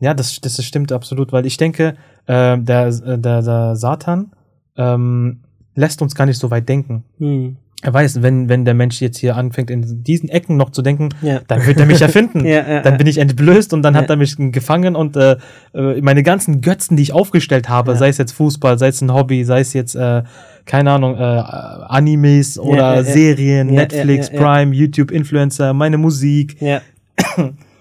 [0.00, 1.94] Ja, das, das stimmt absolut, weil ich denke,
[2.26, 4.32] äh, der, der, der Satan
[4.76, 5.40] ähm,
[5.74, 7.04] lässt uns gar nicht so weit denken.
[7.18, 7.56] Hm.
[7.84, 11.10] Er weiß, wenn, wenn der Mensch jetzt hier anfängt, in diesen Ecken noch zu denken,
[11.20, 11.40] Ja.
[11.46, 12.42] dann wird er mich erfinden.
[12.46, 12.96] Ja, ja, dann ja.
[12.96, 14.14] bin ich entblößt und dann hat Ja.
[14.14, 15.36] er mich gefangen und äh,
[15.74, 17.98] äh, meine ganzen Götzen, die ich aufgestellt habe, Ja.
[17.98, 20.22] sei es jetzt Fußball, sei es ein Hobby, sei es jetzt, äh,
[20.64, 23.04] keine Ahnung, äh, Animes oder ja, ja.
[23.04, 24.46] Serien, Ja, Netflix, ja, ja, ja.
[24.56, 26.56] Prime, YouTube, Influencer, meine Musik.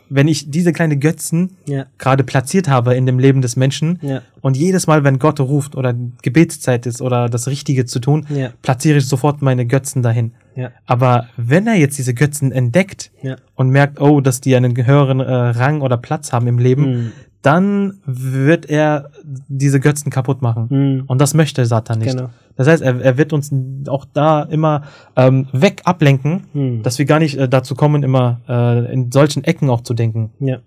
[0.09, 4.21] Wenn ich diese kleine Götzen ja, gerade platziert habe in dem Leben des Menschen ja,
[4.41, 8.49] und jedes Mal, wenn Gott ruft oder Gebetszeit ist oder das Richtige zu tun, ja,
[8.61, 10.33] platziere ich sofort meine Götzen dahin.
[10.85, 13.11] Aber wenn er jetzt diese Götzen entdeckt
[13.55, 17.11] und merkt, oh, dass die einen höheren äh, Rang oder Platz haben im Leben, Hm.
[17.43, 19.12] Dann wird er
[19.47, 20.69] diese Götzen kaputt machen.
[20.69, 21.03] Hm.
[21.08, 22.15] Und das möchte Satan nicht.
[22.15, 22.29] Genau.
[22.56, 23.51] Das heißt, er, er wird uns
[23.88, 24.84] auch da immer
[25.15, 26.84] ähm, weg ablenken, Hm.
[26.84, 30.32] dass wir gar nicht äh, dazu kommen, immer äh, in solchen Ecken auch zu denken.
[30.39, 30.60] Ja,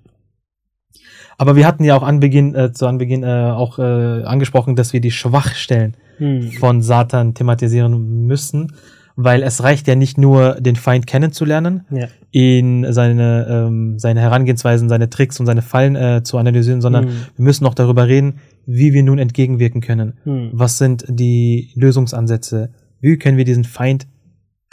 [1.39, 3.83] Aber wir hatten ja auch Anbeginn, äh, zu Anbeginn äh, auch äh,
[4.25, 6.53] angesprochen, dass wir die Schwachstellen hm.
[6.53, 8.73] von Satan thematisieren müssen,
[9.17, 12.09] weil es reicht ja nicht nur, den Feind kennenzulernen, ja.
[12.37, 17.14] Ihn seine, ähm, seine Herangehensweisen, seine Tricks und seine Fallen äh, zu analysieren, sondern Hm.
[17.37, 20.18] wir müssen auch darüber reden, wie wir nun entgegenwirken können.
[20.25, 20.51] Hm.
[20.53, 22.75] Was sind die Lösungsansätze?
[23.01, 24.07] Wie können wir diesen Feind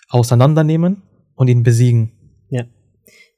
[0.10, 1.04] auseinandernehmen
[1.36, 2.12] und ihn besiegen?
[2.50, 2.66] Ja.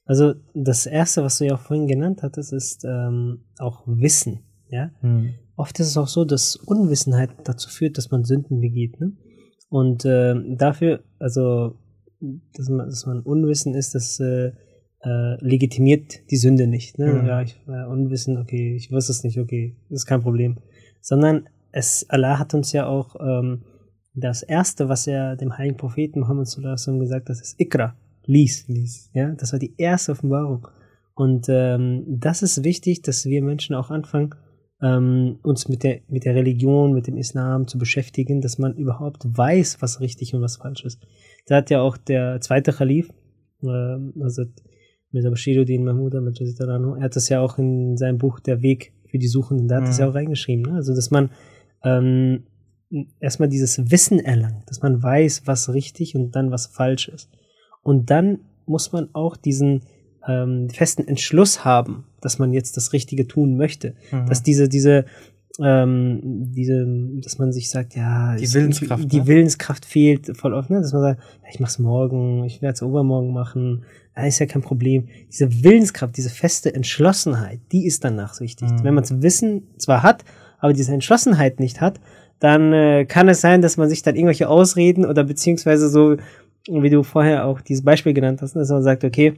[0.06, 4.40] Also das erste, was du ja auch vorhin genannt hattest, ist ähm, auch Wissen.
[4.70, 4.90] Ja.
[5.02, 5.36] Hm.
[5.56, 9.00] Oft ist es auch so, dass Unwissenheit dazu führt, dass man Sünden begeht.
[9.00, 9.14] Ne?
[9.70, 11.76] Und ähm, dafür, also
[12.56, 14.52] dass man, dass man unwissen ist, das äh,
[15.06, 16.98] äh, legitimiert die Sünde nicht.
[16.98, 17.14] Ne?
[17.14, 17.28] Mhm.
[17.28, 20.58] Ja, ich war unwissen, okay, ich wusste es nicht, okay, ist kein Problem.
[21.02, 23.64] Sondern es, Allah hat uns ja auch ähm,
[24.14, 28.68] das erste, was er dem heiligen Propheten Muhammad wasallam gesagt hat, ist Ikra, lies.
[28.68, 29.10] Lies.
[29.14, 30.68] Ja, das war die erste Offenbarung.
[31.14, 34.36] Und ähm, das ist wichtig, dass wir Menschen auch anfangen,
[34.82, 39.24] ähm, uns mit der, mit der Religion, mit dem Islam zu beschäftigen, dass man überhaupt
[39.26, 41.06] weiß, was richtig und was falsch ist.
[41.46, 43.10] Da hat ja auch der zweite Khalif,
[43.64, 44.44] ähm, also
[45.12, 48.62] Mirza Bashiruddin Mahmud Ahmad Jazid Anhu, er hat das ja auch in seinem Buch Der
[48.62, 50.04] Weg für die Suchenden, da hat das Mhm.
[50.04, 50.64] ja auch reingeschrieben.
[50.64, 50.74] Ne?
[50.78, 51.30] Also, dass man
[51.84, 52.44] ähm,
[53.20, 57.30] erstmal dieses Wissen erlangt, dass man weiß, was richtig und dann was falsch ist.
[57.82, 59.82] Und dann muss man auch diesen
[60.28, 63.94] ähm, festen Entschluss haben, dass man jetzt das Richtige tun möchte.
[64.12, 64.26] Mhm.
[64.26, 65.06] Dass diese, diese,
[65.62, 66.86] ähm, diese,
[67.24, 69.28] dass man sich sagt, ja, Die es- Willenskraft, die ne?
[69.28, 70.82] Willenskraft fehlt voll oft, ne?
[70.82, 73.86] dass man sagt, ja, ich mach's morgen, ich werde es übermorgen machen,
[74.18, 75.08] ja, ist ja kein Problem.
[75.32, 78.70] Diese Willenskraft, diese feste Entschlossenheit, die ist danach wichtig.
[78.70, 78.84] Mhm.
[78.84, 80.26] Wenn man das Wissen zwar hat,
[80.60, 82.00] aber diese Entschlossenheit nicht hat,
[82.40, 86.18] dann äh, kann es sein, dass man sich dann irgendwelche Ausreden oder beziehungsweise so,
[86.68, 89.36] wie du vorher auch dieses Beispiel genannt hast, dass man sagt, okay,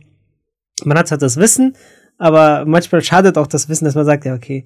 [0.84, 1.76] man hat zwar das Wissen,
[2.18, 4.66] aber manchmal schadet auch das Wissen, dass man sagt, ja, okay,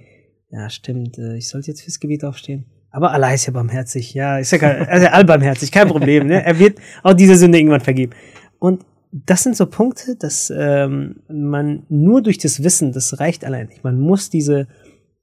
[0.51, 2.65] ja, stimmt, äh, ich sollte jetzt fürs Gebet aufstehen.
[2.91, 6.43] Aber Allah ist ja barmherzig, ja, ist ja, kein, ja allbarmherzig, kein Problem, ne?
[6.43, 8.13] Er wird auch diese Sünde irgendwann vergeben.
[8.59, 13.67] Und das sind so Punkte, dass ähm, man nur durch das Wissen, das reicht allein
[13.67, 13.83] nicht.
[13.83, 14.67] Man muss diese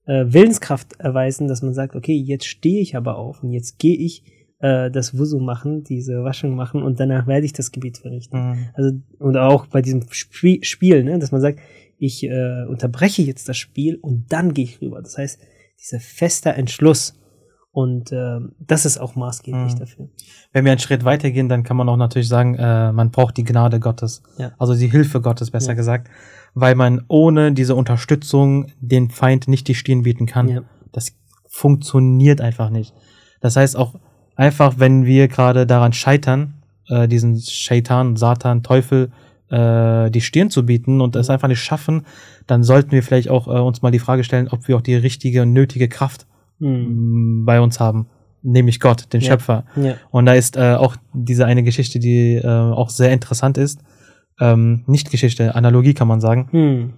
[0.07, 3.97] äh, Willenskraft erweisen, dass man sagt, okay, jetzt stehe ich aber auf und jetzt gehe
[3.97, 4.25] ich
[4.61, 8.51] äh, das Wusu machen, diese Waschung machen und danach werde ich das Gebet verrichten.
[8.51, 8.69] Mhm.
[8.75, 11.61] Also, oder auch bei diesem Spiel, Spiel ne, dass man sagt,
[11.99, 15.01] ich äh, unterbreche jetzt das Spiel und dann gehe ich rüber.
[15.03, 15.41] Das heißt,
[15.81, 17.15] dieser fester Entschluss.
[17.71, 19.79] Und äh, das ist auch maßgeblich Mhm.
[19.79, 20.09] dafür.
[20.53, 23.45] Wenn wir einen Schritt weitergehen, dann kann man auch natürlich sagen, äh, man braucht die
[23.45, 24.23] Gnade Gottes.
[24.39, 24.53] Ja.
[24.59, 25.75] Also die Hilfe Gottes, besser Ja.
[25.75, 26.09] gesagt.
[26.55, 30.49] Weil man ohne diese Unterstützung den Feind nicht die Stirn bieten kann.
[30.49, 30.63] Ja.
[30.93, 31.13] Das
[31.47, 32.95] funktioniert einfach nicht.
[33.41, 33.95] Das heißt auch
[34.35, 36.55] einfach, wenn wir gerade daran scheitern,
[36.89, 39.11] äh, diesen Shaitan, Satan, Teufel
[39.51, 42.05] äh, die Stirn zu bieten und es einfach nicht schaffen,
[42.47, 44.95] dann sollten wir vielleicht auch äh, uns mal die Frage stellen, ob wir auch die
[44.97, 46.27] richtige und nötige Kraft
[46.61, 47.41] Mhm.
[47.41, 48.09] mh, bei uns haben,
[48.43, 49.29] nämlich Gott, den Ja.
[49.33, 49.65] Schöpfer.
[49.77, 49.95] Ja.
[50.11, 53.81] Und da ist äh, auch diese eine Geschichte, die äh, auch sehr interessant ist.
[54.41, 56.49] Ähm, nicht Geschichte, Analogie kann man sagen.
[56.53, 56.93] Mhm.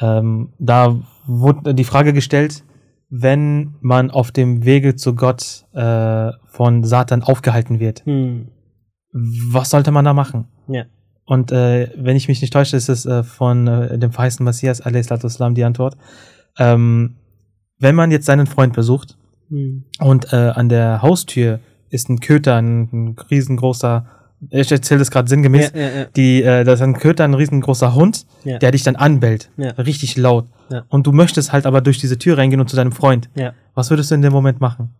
[0.00, 2.62] Ähm, da wurde die Frage gestellt,
[3.10, 8.48] wenn man auf dem Wege zu Gott äh, von Satan aufgehalten wird, Mhm.
[9.12, 10.46] was sollte man da machen?
[10.68, 10.84] Ja.
[11.28, 14.80] Und äh, wenn ich mich nicht täusche, ist es äh, von äh, dem verheißten Messias,
[14.80, 15.52] a.s.w.
[15.52, 15.94] die Antwort.
[16.58, 17.16] Ähm,
[17.78, 19.16] wenn man jetzt seinen Freund besucht
[19.50, 19.84] Mhm.
[20.00, 21.60] und äh, an der Haustür
[21.90, 24.04] ist ein Köter, ein, ein riesengroßer,
[24.50, 26.04] ich erzähle das gerade sinngemäß, Ja, ja, ja.
[26.16, 30.46] die, äh, da ist ein Köter, ein riesengroßer Hund, der dich dann anbellt, richtig laut.
[30.90, 33.30] Und du möchtest halt aber durch diese Tür reingehen und zu deinem Freund.
[33.74, 34.90] Was würdest du in dem Moment machen?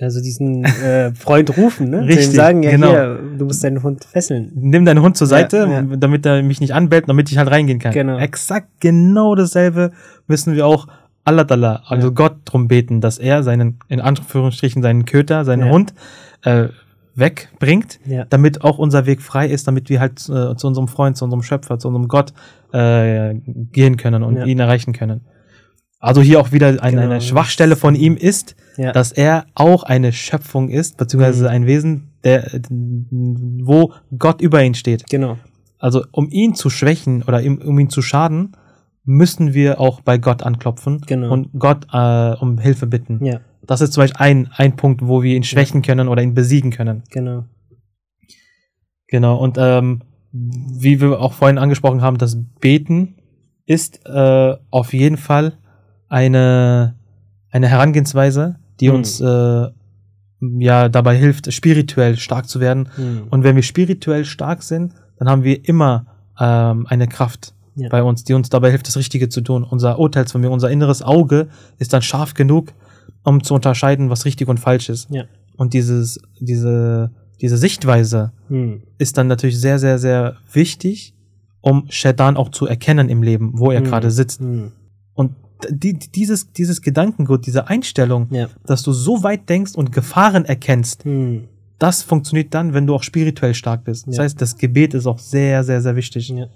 [0.00, 2.06] Also diesen äh, Freund rufen, ne?
[2.06, 2.90] Richtig, sagen, ja, genau.
[2.90, 4.52] hier, du musst deinen Hund fesseln.
[4.54, 5.82] Nimm deinen Hund zur Ja, Seite, ja.
[5.96, 7.92] damit er mich nicht anbellt, damit ich halt reingehen kann.
[7.92, 8.18] Genau.
[8.18, 9.90] Exakt genau dasselbe
[10.28, 10.86] müssen wir auch
[11.24, 12.14] Allah, Allah also Ja.
[12.14, 15.72] Gott drum beten, dass er seinen, in Anführungsstrichen, seinen Köter, seinen Ja.
[15.72, 15.92] Hund
[16.42, 16.68] äh,
[17.16, 18.24] wegbringt, Ja.
[18.30, 21.42] damit auch unser Weg frei ist, damit wir halt äh, zu unserem Freund, zu unserem
[21.42, 22.32] Schöpfer, zu unserem Gott
[22.72, 24.44] äh, gehen können und Ja.
[24.44, 25.22] ihn erreichen können.
[25.98, 27.02] Also hier auch wieder eine, Genau.
[27.02, 28.92] eine Schwachstelle von ihm ist, Ja.
[28.92, 31.50] dass er auch eine Schöpfung ist, beziehungsweise Mhm.
[31.50, 32.50] ein Wesen, der,
[33.10, 35.08] wo Gott über ihn steht.
[35.10, 35.36] Genau.
[35.78, 38.52] Also um ihn zu schwächen oder ihm, um ihn zu schaden,
[39.04, 41.32] müssen wir auch bei Gott anklopfen Genau.
[41.32, 43.24] und Gott äh, um Hilfe bitten.
[43.24, 46.34] Ja, Das ist zum Beispiel ein, ein Punkt, wo wir ihn schwächen können oder ihn
[46.34, 47.02] besiegen können.
[47.10, 47.44] genau.
[49.08, 49.36] Genau.
[49.38, 53.16] Und ähm, wie wir auch vorhin angesprochen haben, das Beten
[53.66, 55.54] ist äh, auf jeden Fall
[56.08, 56.94] eine,
[57.50, 58.94] eine Herangehensweise, die Mhm.
[58.96, 59.68] uns äh,
[60.40, 62.88] ja dabei hilft, spirituell stark zu werden.
[62.96, 63.22] Mhm.
[63.30, 66.06] Und wenn wir spirituell stark sind, dann haben wir immer
[66.38, 67.88] ähm, eine Kraft Ja.
[67.90, 69.62] bei uns, die uns dabei hilft, das Richtige zu tun.
[69.64, 72.72] Unser Urteilsvermögen, unser inneres Auge ist dann scharf genug,
[73.22, 75.08] um zu unterscheiden, was richtig und falsch ist.
[75.10, 75.24] Ja.
[75.56, 77.10] Und dieses, diese,
[77.42, 78.82] diese Sichtweise Mhm.
[78.96, 81.14] ist dann natürlich sehr, sehr, sehr wichtig,
[81.60, 83.84] um Shaitan auch zu erkennen im Leben, wo er Mhm.
[83.84, 84.40] gerade sitzt.
[84.40, 84.72] Mhm.
[85.12, 85.32] Und
[85.70, 88.48] die, dieses, dieses Gedankengut, diese Einstellung, Ja.
[88.66, 91.44] dass du so weit denkst und Gefahren erkennst, Mhm.
[91.78, 94.06] das funktioniert dann, wenn du auch spirituell stark bist.
[94.06, 94.22] Das Ja.
[94.24, 96.28] heißt, das Gebet ist auch sehr, sehr, sehr wichtig.
[96.30, 96.46] Ja.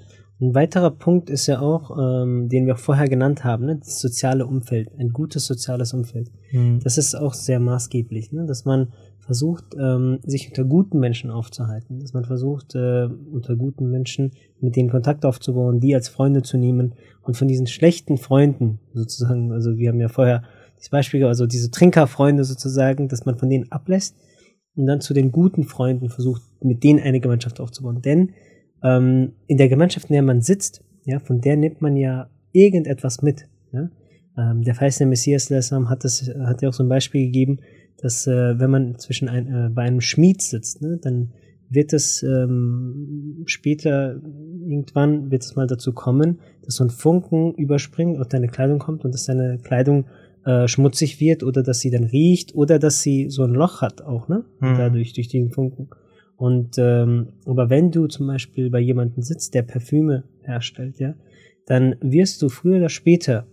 [0.40, 3.76] Ein weiterer Punkt ist ja auch, ähm, den wir auch vorher genannt haben, ne?
[3.76, 6.30] das soziale Umfeld, ein gutes soziales Umfeld.
[6.52, 6.80] Mhm.
[6.82, 8.44] Das ist auch sehr maßgeblich, ne?
[8.44, 8.88] dass man
[9.20, 14.76] versucht, ähm, sich unter guten Menschen aufzuhalten, dass man versucht, äh, unter guten Menschen mit
[14.76, 19.76] denen Kontakt aufzubauen, die als Freunde zu nehmen und von diesen schlechten Freunden sozusagen, also
[19.76, 20.44] wir haben ja vorher
[20.76, 24.16] das Beispiel, also diese Trinkerfreunde sozusagen, dass man von denen ablässt
[24.76, 28.02] und dann zu den guten Freunden versucht, mit denen eine Gemeinschaft aufzubauen.
[28.02, 28.32] Denn
[28.82, 33.22] ähm, in der Gemeinschaft, in der man sitzt, ja, von der nimmt man ja irgendetwas
[33.22, 33.48] mit.
[33.72, 33.88] Ja?
[34.36, 37.60] Ähm, der verheißene Messias Lassam hat das, hat ja auch so ein Beispiel gegeben,
[37.98, 41.32] dass äh, wenn man zwischen ein, äh, bei einem Schmied sitzt, ne, dann
[41.74, 44.20] wird es ähm, später
[44.66, 49.04] irgendwann wird es mal dazu kommen, dass so ein Funken überspringt auf deine Kleidung kommt
[49.04, 50.06] und dass deine Kleidung
[50.44, 54.02] äh, schmutzig wird oder dass sie dann riecht oder dass sie so ein Loch hat
[54.02, 54.44] auch, ne?
[54.60, 54.76] Mhm.
[54.76, 55.88] Dadurch, durch den Funken.
[56.36, 61.14] Und ähm, aber wenn du zum Beispiel bei jemandem sitzt, der Parfüme herstellt, ja,
[61.66, 63.46] dann wirst du früher oder später,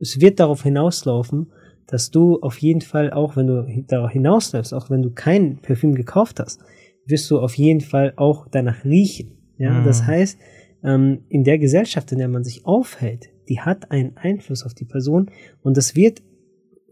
[0.00, 1.48] es wird darauf hinauslaufen,
[1.86, 5.94] dass du auf jeden Fall auch, wenn du darauf hinausläufst, auch wenn du kein Parfüm
[5.94, 6.60] gekauft hast,
[7.08, 9.32] wirst du auf jeden Fall auch danach riechen.
[9.58, 9.84] Ja, Mhm.
[9.84, 10.38] das heißt,
[10.84, 14.84] ähm, in der Gesellschaft, in der man sich aufhält, die hat einen Einfluss auf die
[14.84, 15.30] Person
[15.62, 16.22] und das wird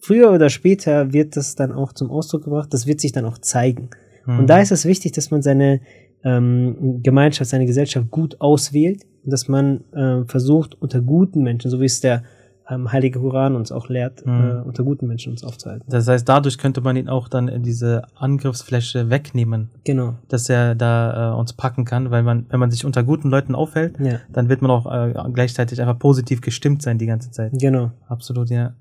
[0.00, 3.38] früher oder später wird das dann auch zum Ausdruck gebracht, das wird sich dann auch
[3.38, 3.90] zeigen.
[4.26, 4.40] Mhm.
[4.40, 5.80] Und da ist es wichtig, dass man seine
[6.24, 11.80] ähm, Gemeinschaft, seine Gesellschaft gut auswählt und dass man äh, versucht, unter guten Menschen, so
[11.80, 12.24] wie es der
[12.68, 14.32] ähm, Heilige Koran uns auch lehrt, Mhm.
[14.40, 15.84] äh, unter guten Menschen uns aufzuhalten.
[15.88, 20.14] Das heißt, dadurch könnte man ihn auch dann in diese Angriffsfläche wegnehmen, Genau.
[20.28, 23.54] dass er da äh, uns packen kann, weil man, wenn man sich unter guten Leuten
[23.54, 27.52] aufhält, Ja, dann wird man auch äh, gleichzeitig einfach positiv gestimmt sein die ganze Zeit.
[27.54, 27.92] genau.
[28.08, 28.72] Absolut, ja.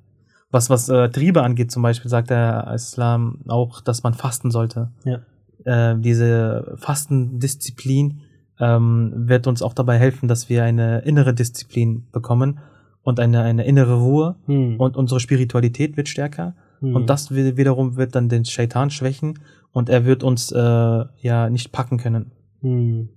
[0.51, 4.89] was, was äh, Triebe angeht, zum Beispiel, sagt der Islam auch, dass man fasten sollte.
[5.03, 5.19] Ja.
[5.65, 8.21] Äh, diese Fastendisziplin
[8.59, 12.59] ähm, wird uns auch dabei helfen, dass wir eine innere Disziplin bekommen
[13.05, 14.77] und eine, eine innere Ruhe Hm.
[14.79, 16.55] und unsere Spiritualität wird stärker.
[16.81, 16.95] Hm.
[16.95, 19.39] Und das wi- wiederum wird dann den Shaitan schwächen
[19.71, 20.59] und er wird uns äh,
[21.21, 22.31] ja nicht packen können.
[22.61, 23.09] Hm.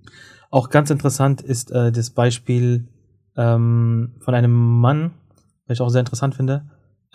[0.51, 2.87] Auch ganz interessant ist äh, das Beispiel
[3.35, 5.11] ähm, von einem Mann,
[5.67, 6.65] was ich auch sehr interessant finde.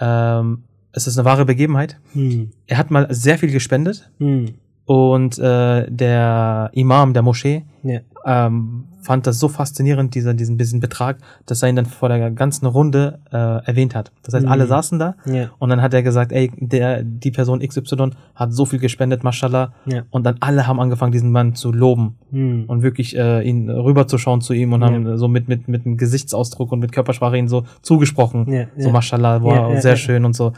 [0.00, 2.00] Ähm, es ist eine wahre Begebenheit.
[2.12, 2.50] Hm.
[2.66, 4.54] Er hat mal sehr viel gespendet Hm.
[4.86, 8.00] Und äh, der Imam der Moschee Ja.
[8.26, 12.30] ähm, fand das so faszinierend, dieser, diesen, diesen Betrag, dass er ihn dann vor der
[12.30, 14.12] ganzen Runde äh, erwähnt hat.
[14.22, 14.52] Das heißt, Mhm.
[14.52, 15.50] alle saßen da Ja.
[15.58, 19.72] und dann hat er gesagt, ey, der, die Person XY hat so viel gespendet, mashallah.
[19.84, 20.04] Ja.
[20.10, 22.64] Und dann alle haben angefangen, diesen Mann zu loben Hm.
[22.66, 26.72] und wirklich äh, ihn rüberzuschauen zu ihm und haben so mit, mit, mit einem Gesichtsausdruck
[26.72, 28.46] und mit Körpersprache ihn so zugesprochen.
[28.78, 30.52] So mashallah, wow, sehr schön und so.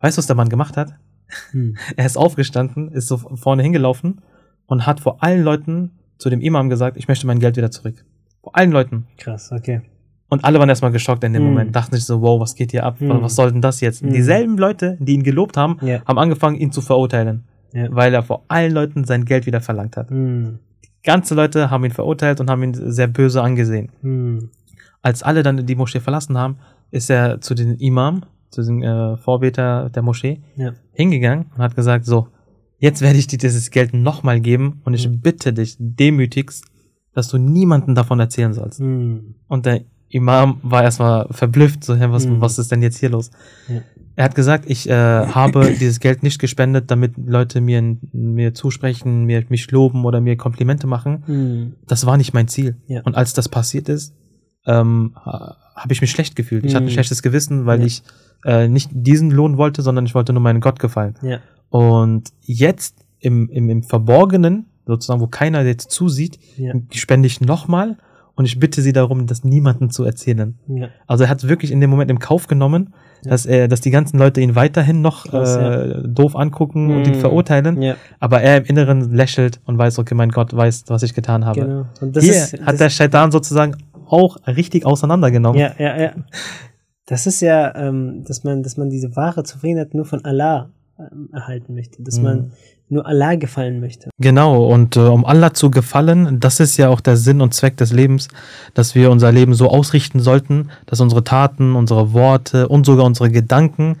[0.00, 0.92] Weißt du, was der Mann gemacht hat?
[1.52, 1.76] Hm.
[1.96, 4.20] Er ist aufgestanden, ist so vorne hingelaufen
[4.66, 8.04] und hat vor allen Leuten zu dem Imam gesagt, ich möchte mein Geld wieder zurück.
[8.42, 9.06] Vor allen Leuten.
[9.18, 9.82] Krass, okay.
[10.28, 11.48] Und alle waren erstmal geschockt in dem Mhm.
[11.50, 13.00] Moment, dachten sich so, wow, was geht hier ab?
[13.00, 13.22] Mhm.
[13.22, 14.02] Was soll denn das jetzt?
[14.02, 14.12] Mhm.
[14.12, 16.00] Dieselben Leute, die ihn gelobt haben, Ja.
[16.06, 17.86] haben angefangen, ihn zu verurteilen, Ja.
[17.90, 20.10] weil er vor allen Leuten sein Geld wieder verlangt hat.
[20.10, 20.58] Hm.
[21.04, 24.50] Ganze Leute haben ihn verurteilt und haben ihn sehr böse angesehen.
[25.02, 26.56] Als alle dann die Moschee verlassen haben,
[26.90, 30.72] ist er zu den Imam, zu den äh, Vorbeter der Moschee, Ja.
[30.96, 32.28] Hingegangen und hat gesagt, so,
[32.78, 36.64] jetzt werde ich dir dieses Geld nochmal geben und ich bitte dich demütigst,
[37.14, 38.80] dass du niemanden davon erzählen sollst.
[38.80, 39.36] Hm.
[39.48, 42.40] Und der Imam war erstmal verblüfft, so, was, Mhm.
[42.40, 43.30] was ist denn jetzt hier los?
[43.68, 43.82] Ja.
[44.14, 49.24] Er hat gesagt, ich äh, habe dieses Geld nicht gespendet, damit Leute mir, mir zusprechen,
[49.24, 51.22] mir, mich loben oder mir Komplimente machen.
[51.26, 51.72] Hm.
[51.86, 52.76] Das war nicht mein Ziel.
[52.86, 53.02] Ja.
[53.02, 54.14] Und als das passiert ist,
[54.66, 56.64] ähm, ha- habe ich mich schlecht gefühlt.
[56.64, 56.90] Ich hatte ein Mhm.
[56.92, 57.86] schlechtes Gewissen, weil Ja.
[57.86, 58.02] ich
[58.44, 61.14] äh, nicht diesen Lohn wollte, sondern ich wollte nur meinem Gott gefallen.
[61.22, 61.38] Ja.
[61.68, 66.72] Und jetzt im, im, im Verborgenen, sozusagen, wo keiner jetzt zusieht, Ja.
[66.92, 67.96] spende ich nochmal
[68.36, 70.54] und ich bitte sie darum, das niemandem zu erzählen.
[70.68, 70.88] Ja.
[71.08, 73.30] Also er hat wirklich in dem Moment im Kauf genommen, Ja.
[73.30, 77.16] dass er, dass die ganzen Leute ihn weiterhin noch Krass, äh, doof angucken und ihn
[77.16, 77.20] Mhm.
[77.20, 77.96] verurteilen, Ja.
[78.20, 81.60] aber er im Inneren lächelt und weiß, okay, mein Gott weiß, was ich getan habe.
[81.62, 81.86] Genau.
[82.00, 83.76] Und das Hier ist, hat der Shaitan sozusagen
[84.08, 85.60] auch richtig auseinandergenommen.
[85.60, 86.12] Ja, ja, ja.
[87.06, 91.28] Das ist ja, ähm, dass man, dass man diese wahre Zufriedenheit nur von Allah ähm,
[91.32, 92.22] erhalten möchte, dass Mhm.
[92.24, 92.52] man
[92.88, 94.10] nur Allah gefallen möchte.
[94.18, 97.76] Genau, und äh, um Allah zu gefallen, das ist ja auch der Sinn und Zweck
[97.76, 98.28] des Lebens,
[98.74, 103.30] dass wir unser Leben so ausrichten sollten, dass unsere Taten, unsere Worte und sogar unsere
[103.30, 103.98] Gedanken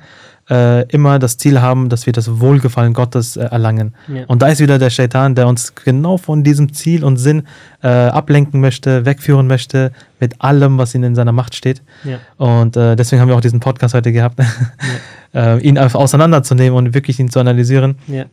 [0.48, 3.94] äh, immer das Ziel haben, dass wir das Wohlgefallen Gottes äh, erlangen.
[4.06, 4.24] Ja.
[4.26, 7.44] Und da ist wieder der Shaitan, der uns genau von diesem Ziel und Sinn
[7.82, 11.82] äh, ablenken möchte, wegführen möchte, mit allem, was ihm in seiner Macht steht.
[12.04, 12.18] Ja.
[12.36, 14.40] Und äh, deswegen haben wir auch diesen Podcast heute gehabt,
[15.34, 17.96] äh, ihn einfach auseinanderzunehmen und wirklich ihn zu analysieren.
[18.06, 18.26] Ja.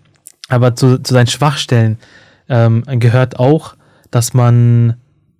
[0.49, 1.97] Aber zu, zu seinen Schwachstellen
[2.49, 3.75] ähm, gehört auch,
[4.11, 4.95] dass man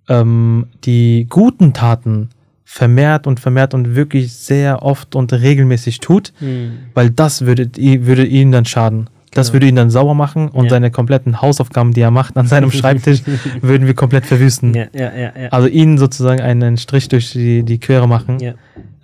[0.08, 2.30] ähm, die guten Taten
[2.74, 6.72] vermehrt und vermehrt und wirklich sehr oft und regelmäßig tut, Hm.
[6.92, 9.08] weil das würde, würde ihm dann schaden.
[9.30, 9.52] Das Genau.
[9.54, 10.70] würde ihn dann sauer machen und Ja.
[10.70, 13.22] seine kompletten Hausaufgaben, die er macht an seinem Schreibtisch,
[13.60, 14.74] würden wir komplett verwüsten.
[14.74, 15.30] Ja, ja.
[15.52, 18.54] Also ihn sozusagen einen Strich durch die, die Quere machen, ja.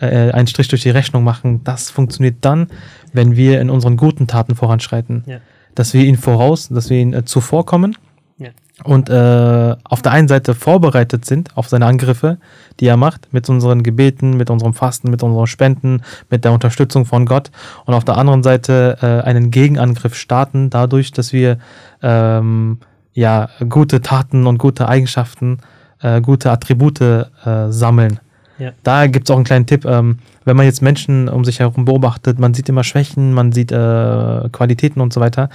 [0.00, 2.66] äh, einen Strich durch die Rechnung machen, das funktioniert dann,
[3.12, 5.22] wenn wir in unseren guten Taten voranschreiten
[5.76, 7.96] dass wir ihn voraus, dass wir ihn äh, zuvorkommen.
[8.84, 12.38] Und äh, auf der einen Seite vorbereitet sind auf seine Angriffe,
[12.78, 17.04] die er macht, mit unseren Gebeten, mit unserem Fasten, mit unseren Spenden, mit der Unterstützung
[17.04, 17.50] von Gott
[17.84, 21.58] und auf der anderen Seite äh, einen Gegenangriff starten, dadurch, dass wir
[22.02, 22.78] ähm,
[23.12, 25.58] ja gute Taten und gute Eigenschaften,
[26.00, 27.26] äh, gute Attribute äh,
[27.70, 28.20] sammeln.
[28.61, 28.73] Ja.
[28.83, 29.85] Da gibt es auch einen kleinen Tipp.
[29.85, 33.73] Ähm, wenn man jetzt Menschen um sich herum beobachtet, man sieht immer Schwächen, man sieht
[33.73, 35.49] äh, Qualitäten und so weiter.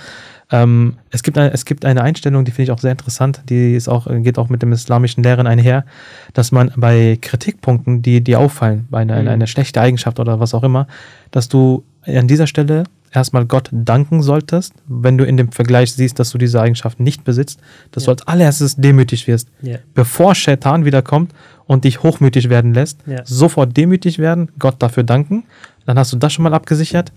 [0.51, 3.73] Ähm, es, gibt eine, es gibt eine Einstellung, die finde ich auch sehr interessant, die
[3.75, 5.85] ist auch, geht auch mit dem islamischen Lehren einher,
[6.33, 9.27] dass man bei Kritikpunkten, die dir auffallen, bei einer, Mhm.
[9.27, 10.87] einer schlechten Eigenschaft oder was auch immer,
[11.31, 16.19] dass du an dieser Stelle erstmal Gott danken solltest, wenn du in dem Vergleich siehst,
[16.19, 17.59] dass du diese Eigenschaft nicht besitzt,
[17.91, 18.07] dass Ja.
[18.07, 19.77] du als allererstes demütig wirst Ja.
[19.95, 21.31] bevor Shaitan wiederkommt
[21.67, 23.21] und dich hochmütig werden lässt, Ja.
[23.25, 25.43] sofort demütig werden, Gott dafür danken.
[25.85, 27.11] Dann hast du das schon mal abgesichert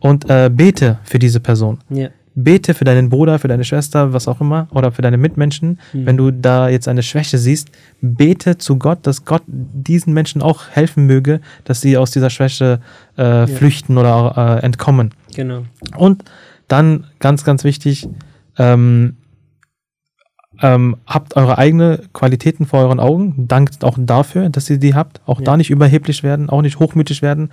[0.00, 1.78] und äh, bete für diese Person.
[1.90, 2.08] Ja.
[2.38, 5.78] Bete für deinen Bruder, für deine Schwester, was auch immer, oder für deine Mitmenschen.
[5.94, 6.06] Mhm.
[6.06, 7.70] Wenn du da jetzt eine Schwäche siehst,
[8.02, 12.80] bete zu Gott, dass Gott diesen Menschen auch helfen möge, dass sie aus dieser Schwäche
[13.16, 15.12] äh, flüchten oder äh, entkommen.
[15.34, 15.62] Genau.
[15.96, 16.24] Und
[16.68, 18.06] dann ganz, ganz wichtig,
[18.58, 19.16] ähm,
[20.62, 25.20] ähm, habt eure eigene Qualitäten vor euren Augen, dankt auch dafür, dass ihr die habt,
[25.26, 25.44] auch Ja.
[25.46, 27.50] da nicht überheblich werden, auch nicht hochmütig werden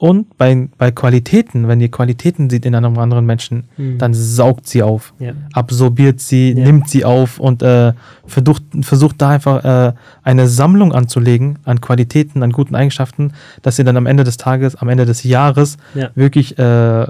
[0.00, 3.98] Und bei, bei Qualitäten, wenn ihr Qualitäten sieht in einem anderen Menschen, Mhm.
[3.98, 5.32] dann saugt sie auf, Ja.
[5.52, 6.64] absorbiert sie, Ja.
[6.66, 7.94] nimmt sie auf und äh,
[8.24, 9.92] versucht, versucht da einfach äh,
[10.22, 13.32] eine Sammlung anzulegen an Qualitäten, an guten Eigenschaften,
[13.62, 16.10] dass ihr dann am Ende des Tages, am Ende des Jahres Ja.
[16.14, 17.06] wirklich äh,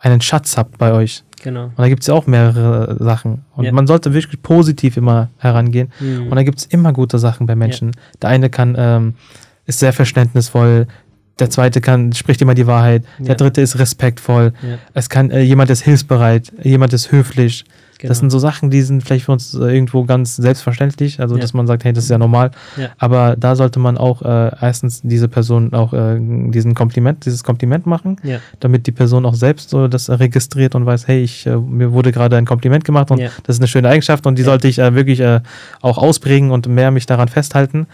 [0.00, 1.22] einen Schatz habt bei euch.
[1.42, 1.64] Genau.
[1.66, 3.44] Und da gibt es ja auch mehrere Sachen.
[3.56, 3.72] Und Ja.
[3.72, 5.90] man sollte wirklich positiv immer herangehen.
[6.00, 6.24] Mhm.
[6.28, 7.92] Und da gibt es immer gute Sachen bei Menschen.
[8.20, 9.14] Der eine kann, ähm,
[9.66, 10.86] ist sehr verständnisvoll,
[11.38, 13.26] der zweite kann, spricht immer die Wahrheit, Ja.
[13.26, 14.52] der dritte ist respektvoll,
[14.92, 17.64] es kann, äh, jemand ist hilfsbereit, jemand ist höflich.
[18.00, 18.08] Genau.
[18.08, 21.40] Das sind so Sachen, die sind vielleicht für uns äh, irgendwo ganz selbstverständlich, also Ja.
[21.42, 22.50] dass man sagt, hey, das ist ja normal.
[22.78, 22.88] Ja.
[22.98, 27.86] Aber da sollte man auch äh, erstens diese Person auch äh, diesen Kompliment, dieses Kompliment
[27.86, 28.38] machen, Ja.
[28.60, 32.10] damit die Person auch selbst so das registriert und weiß, hey, ich, äh, mir wurde
[32.12, 34.94] gerade ein Kompliment gemacht und das ist eine schöne Eigenschaft und die sollte ich äh,
[34.94, 35.40] wirklich äh,
[35.82, 37.86] auch ausprägen und mehr mich daran festhalten.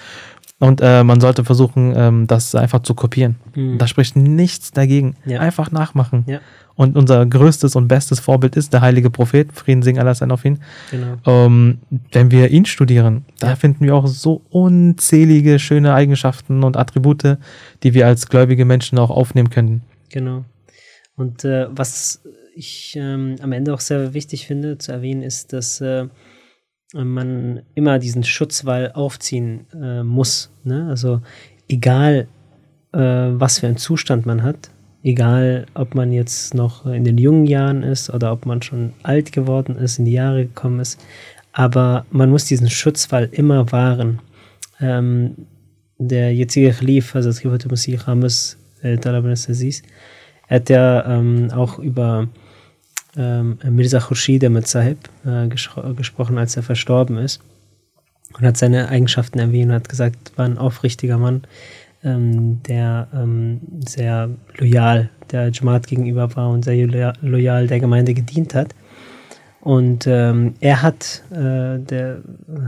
[0.59, 3.37] Und äh, man sollte versuchen, ähm, das einfach zu kopieren.
[3.55, 3.77] Mhm.
[3.77, 5.17] Da spricht nichts dagegen.
[5.27, 5.41] Ja.
[5.41, 6.25] Einfach nachmachen.
[6.27, 6.41] Ja.
[6.77, 10.45] Und unser größtes und bestes Vorbild ist der heilige Prophet, Frieden singen Allah sein auf
[10.45, 10.61] ihn.
[10.91, 11.17] Genau.
[11.27, 11.79] Ähm,
[12.13, 13.57] wenn wir ihn studieren, da Ja.
[13.57, 17.39] finden wir auch so unzählige schöne Eigenschaften und Attribute,
[17.83, 19.83] die wir als gläubige Menschen auch aufnehmen können.
[20.11, 20.45] Genau.
[21.17, 22.23] Und äh, was
[22.55, 26.07] ich ähm, am Ende auch sehr wichtig finde zu erwähnen, ist, dass äh,
[26.95, 30.51] man immer diesen Schutzwall aufziehen äh, muss.
[30.65, 30.87] Ne?
[30.89, 31.21] Also
[31.69, 32.29] egal,
[32.93, 34.71] äh, was für einen Zustand man hat,
[35.03, 39.33] egal, ob man jetzt noch in den jungen Jahren ist oder ob man schon alt
[39.33, 41.01] geworden ist, in die Jahre gekommen ist,
[41.53, 44.21] aber man muss diesen Schutzwall immer wahren.
[44.81, 45.47] Ähm,
[45.99, 52.29] der jetzige Khalif, also das Khalifa Masih Rames, äh, er hat ja ähm, auch über
[53.17, 57.41] ähm, Mirza Khurshid Ahmed Sahib äh, gespro gesprochen, als er verstorben ist.
[58.37, 61.43] Und hat seine Eigenschaften erwähnt und hat gesagt, war ein aufrichtiger Mann,
[62.05, 68.55] ähm, der ähm, sehr loyal der Jamaat gegenüber war und sehr loyal, der Gemeinde gedient
[68.55, 68.75] hat.
[69.61, 72.19] Und ähm, er hat, äh, der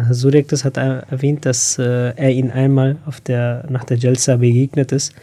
[0.05, 3.99] Herr Surek das hat er erwähnt, dass äh, er ihn einmal auf der, nach der
[3.99, 5.15] Jalsa begegnet ist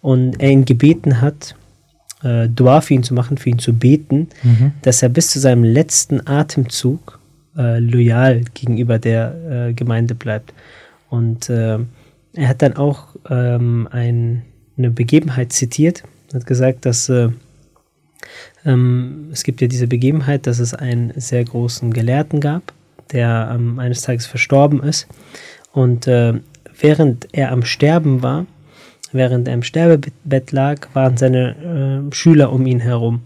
[0.00, 1.54] und er ihn gebeten hat,
[2.22, 4.28] äh, Dua für ihn zu machen, für ihn zu beten,
[4.82, 7.18] dass er bis zu seinem letzten Atemzug
[7.56, 10.52] äh, loyal gegenüber der äh, Gemeinde bleibt.
[11.08, 11.78] Und äh,
[12.34, 14.42] er hat dann auch ähm, ein,
[14.78, 17.30] eine Begebenheit zitiert, hat gesagt, dass äh,
[18.64, 22.72] ähm, es gibt ja diese Begebenheit, dass es einen sehr großen Gelehrten gab,
[23.12, 25.08] der ähm, eines Tages verstorben ist.
[25.72, 26.34] Und äh,
[26.78, 28.46] während er am Sterben war,
[29.12, 33.22] während er im Sterbebett lag, waren seine äh, Schüler um ihn herum.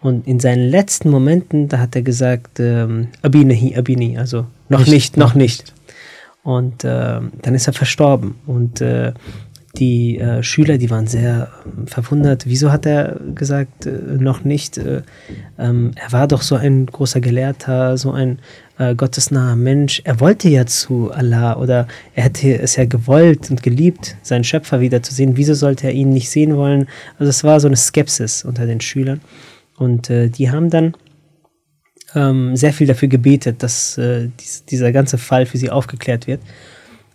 [0.00, 4.90] Und in seinen letzten Momenten, da hat er gesagt, ähm, Abinahi, Abini, also noch nicht,
[4.90, 5.72] Nicht, noch noch nicht.
[6.42, 8.36] Und äh, dann ist er verstorben.
[8.46, 9.12] Und äh,
[9.78, 12.46] die äh, Schüler, die waren sehr ähm, verwundert.
[12.46, 14.78] Wieso hat er gesagt, äh, noch nicht?
[14.78, 15.02] Äh,
[15.58, 18.38] ähm, er war doch so ein großer Gelehrter, so ein
[18.78, 20.02] äh, gottesnaher Mensch.
[20.04, 24.80] Er wollte ja zu Allah oder er hätte es ja gewollt und geliebt, seinen Schöpfer
[24.80, 25.36] wiederzusehen.
[25.36, 26.88] Wieso sollte er ihn nicht sehen wollen?
[27.18, 29.20] Also es war so eine Skepsis unter den Schülern.
[29.76, 30.94] Und äh, die haben dann
[32.14, 36.40] ähm, sehr viel dafür gebetet, dass äh, dies, dieser ganze Fall für sie aufgeklärt wird.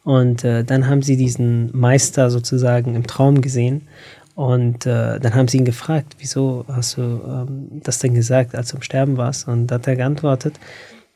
[0.03, 3.87] Und äh, dann haben sie diesen Meister sozusagen im Traum gesehen.
[4.35, 8.69] Und äh, dann haben sie ihn gefragt, wieso hast du ähm, das denn gesagt, als
[8.69, 9.47] du am Sterben warst?
[9.47, 10.59] Und da hat er geantwortet,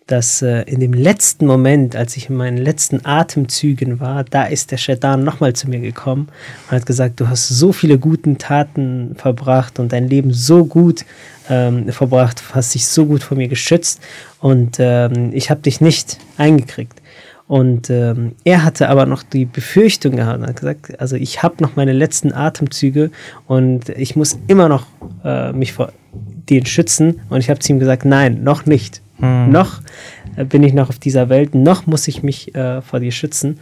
[0.07, 4.71] dass äh, in dem letzten Moment, als ich in meinen letzten Atemzügen war, da ist
[4.71, 6.27] der Shaitan nochmal zu mir gekommen
[6.65, 11.05] und hat gesagt, du hast so viele guten Taten verbracht und dein Leben so gut
[11.49, 13.99] ähm, verbracht, hast dich so gut vor mir geschützt
[14.39, 17.01] und ähm, ich habe dich nicht eingekriegt.
[17.47, 21.61] Und ähm, er hatte aber noch die Befürchtung gehabt und hat gesagt, also ich habe
[21.61, 23.11] noch meine letzten Atemzüge
[23.45, 24.87] und ich muss immer noch
[25.23, 25.91] äh, mich vor
[26.49, 27.21] denen schützen.
[27.29, 29.01] Und ich habe zu ihm gesagt, nein, noch nicht.
[29.19, 29.51] Hm.
[29.51, 29.81] Noch
[30.35, 33.59] äh, bin ich noch auf dieser Welt, noch muss ich mich äh, vor dir schützen.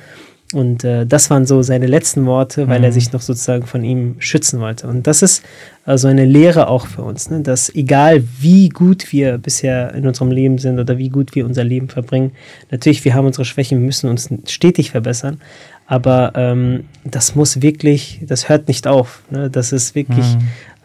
[0.53, 4.15] Und äh, das waren so seine letzten Worte, weil er sich noch sozusagen von ihm
[4.19, 4.87] schützen wollte.
[4.87, 5.43] Und das ist
[5.85, 7.41] äh, so eine Lehre auch für uns, ne?
[7.41, 11.63] dass egal wie gut wir bisher in unserem Leben sind oder wie gut wir unser
[11.63, 12.31] Leben verbringen,
[12.71, 15.41] natürlich, wir haben unsere Schwächen, wir müssen uns stetig verbessern,
[15.85, 19.23] aber ähm, das muss wirklich, das hört nicht auf.
[19.29, 19.49] Ne?
[19.49, 20.25] Das ist wirklich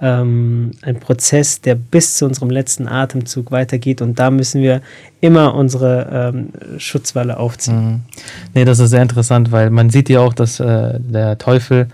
[0.01, 4.80] ähm, ein Prozess, der bis zu unserem letzten Atemzug weitergeht und da müssen wir
[5.20, 7.86] immer unsere ähm, Schutzwalle aufziehen.
[7.86, 8.01] Mhm.
[8.55, 11.88] Nee, das ist sehr interessant, weil man sieht ja auch, dass äh, der Teufel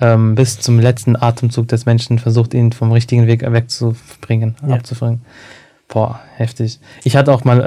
[0.00, 4.76] ähm, bis zum letzten Atemzug des Menschen versucht, ihn vom richtigen Weg wegzubringen, Ja.
[4.76, 5.22] abzubringen.
[5.88, 6.78] Boah, heftig.
[7.02, 7.60] Ich hatte auch mal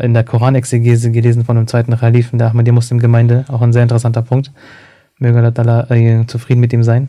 [0.00, 3.72] äh, in der Koranexegese gelesen von dem zweiten Khalifen der Ahmadiyya Muslim Gemeinde, auch ein
[3.72, 4.52] sehr interessanter Punkt.
[5.18, 7.08] Möge Allah äh, zufrieden mit ihm sein.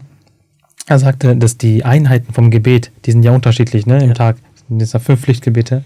[0.87, 4.13] Er sagte, dass die Einheiten vom Gebet, die sind ja unterschiedlich, ne, im Ja.
[4.13, 4.37] Tag.
[4.69, 5.83] Das sind fünf Pflichtgebete.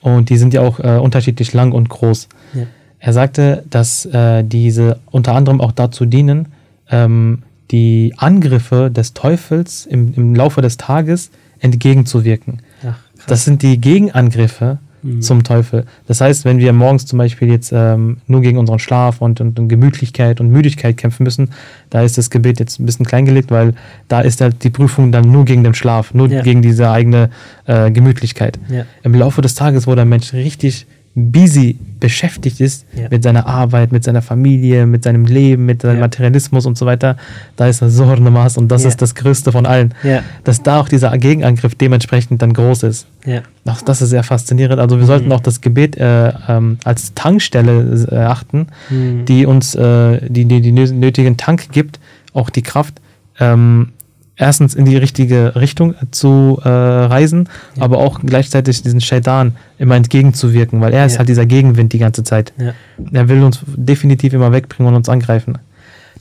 [0.00, 2.28] Und die sind ja auch äh, unterschiedlich lang und groß.
[2.54, 2.62] Ja.
[2.98, 6.48] Er sagte, dass äh, diese unter anderem auch dazu dienen,
[6.90, 12.60] ähm, die Angriffe des Teufels im, im Laufe des Tages entgegenzuwirken.
[12.86, 12.96] Ach.
[13.26, 15.20] Das sind die Gegenangriffe Mhm.
[15.20, 15.84] zum Teufel.
[16.08, 19.58] Das heißt, wenn wir morgens zum Beispiel jetzt ähm, nur gegen unseren Schlaf und, und,
[19.58, 21.50] und Gemütlichkeit und Müdigkeit kämpfen müssen,
[21.90, 23.74] da ist das Gebet jetzt ein bisschen kleingelegt, weil
[24.08, 26.40] da ist halt die Prüfung dann nur gegen den Schlaf, nur Ja.
[26.42, 27.28] gegen diese eigene
[27.66, 28.58] äh, Gemütlichkeit.
[28.70, 28.84] Ja.
[29.02, 33.06] Im Laufe des Tages, wo der Mensch richtig busy beschäftigt ist Ja.
[33.10, 36.00] mit seiner Arbeit, mit seiner Familie, mit seinem Leben, mit seinem Ja.
[36.00, 37.16] Materialismus und so weiter,
[37.56, 38.88] da ist das so eine Maß und das Ja.
[38.88, 39.94] ist das Größte von allen.
[40.42, 43.06] Dass da auch dieser Gegenangriff dementsprechend dann groß ist.
[43.24, 43.42] Ja.
[43.64, 44.80] Ach, das ist sehr faszinierend.
[44.80, 49.24] Also wir sollten auch das Gebet äh, ähm, als Tankstelle äh, achten, Mhm.
[49.24, 52.00] die uns äh, die, die, die nö- nötigen Tank gibt,
[52.32, 53.00] auch die Kraft,
[53.40, 53.90] ähm,
[54.36, 60.80] erstens in die richtige Richtung zu äh, reisen, aber auch gleichzeitig diesen Shaitan immer entgegenzuwirken,
[60.80, 61.18] weil er ist Ja.
[61.20, 62.52] halt dieser Gegenwind die ganze Zeit.
[62.58, 62.72] Ja.
[63.12, 65.58] Er will uns definitiv immer wegbringen und uns angreifen.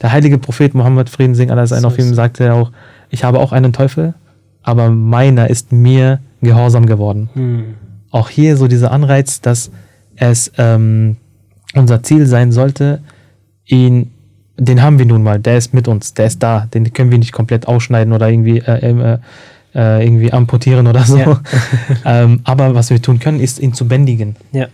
[0.02, 2.72] Der heilige Prophet Mohammed Frieden sing Allah sein auf ihm ist- sagte er auch,
[3.10, 4.14] ich habe auch einen Teufel,
[4.62, 7.64] aber meiner ist mir gehorsam geworden Mhm.
[8.12, 9.72] auch hier so dieser Anreiz, dass
[10.16, 11.18] es ähm,
[11.74, 13.02] unser Ziel sein sollte,
[13.66, 14.12] ihn,
[14.58, 17.18] den haben wir nun mal, der ist mit uns, der ist da, den können wir
[17.18, 19.18] nicht komplett ausschneiden oder irgendwie, äh, äh,
[19.74, 21.18] äh, irgendwie amputieren oder so.
[21.18, 21.42] Ja.
[22.06, 24.36] ähm, aber was wir tun können, ist ihn zu bändigen.
[24.52, 24.68] Ja.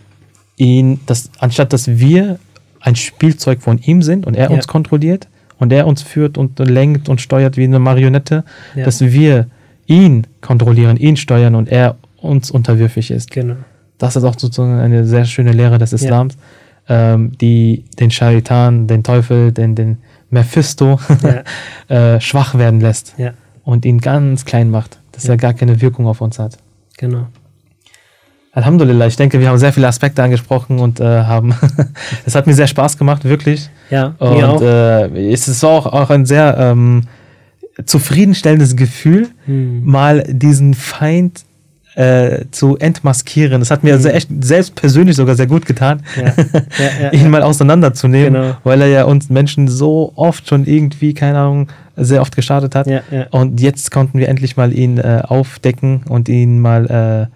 [0.56, 2.38] Ihn, das, anstatt dass wir
[2.80, 4.56] ein Spielzeug von ihm sind und er Ja.
[4.56, 5.28] uns kontrolliert
[5.58, 9.46] und er uns führt und lenkt und steuert wie eine Marionette, dass wir
[9.86, 13.30] ihn kontrollieren, ihn steuern und er uns unterwürfig ist.
[13.30, 13.56] Genau.
[13.98, 16.36] Das ist auch sozusagen eine sehr schöne Lehre des Islams,
[16.90, 21.00] ähm, die den Shaitan, den Teufel, den, den Mephisto
[21.88, 23.30] äh, schwach werden lässt Ja.
[23.64, 25.30] und ihn ganz klein macht, dass Ja.
[25.34, 26.58] er gar keine Wirkung auf uns hat.
[26.98, 27.26] Genau.
[28.52, 31.54] Alhamdulillah, ich denke, wir haben sehr viele Aspekte angesprochen und äh, haben,
[32.26, 33.70] es hat mir sehr Spaß gemacht, wirklich.
[33.90, 34.60] Ja, Und mir auch.
[34.60, 37.04] Äh, es ist auch, auch ein sehr ähm,
[37.84, 39.82] zufriedenstellendes Gefühl, Mhm.
[39.84, 41.44] mal diesen Feind
[41.94, 43.60] äh, zu entmaskieren.
[43.60, 46.32] Das hat mir sehr, echt, selbst persönlich sogar sehr gut getan, Ja.
[46.78, 48.56] Ja, ja, ihn mal auseinanderzunehmen, Genau.
[48.64, 52.86] weil er ja uns Menschen so oft schon irgendwie, keine Ahnung, sehr oft geschadet hat.
[53.30, 57.28] Und jetzt konnten wir endlich mal ihn äh, aufdecken und ihn mal,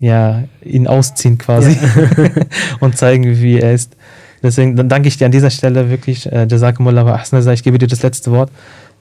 [0.00, 1.76] äh, ja, ihn ausziehen quasi
[2.80, 3.96] und zeigen, wie er ist.
[4.42, 7.52] Deswegen danke ich dir an dieser Stelle wirklich, äh, Jazakumullah wa.
[7.52, 8.50] Ich gebe dir das letzte Wort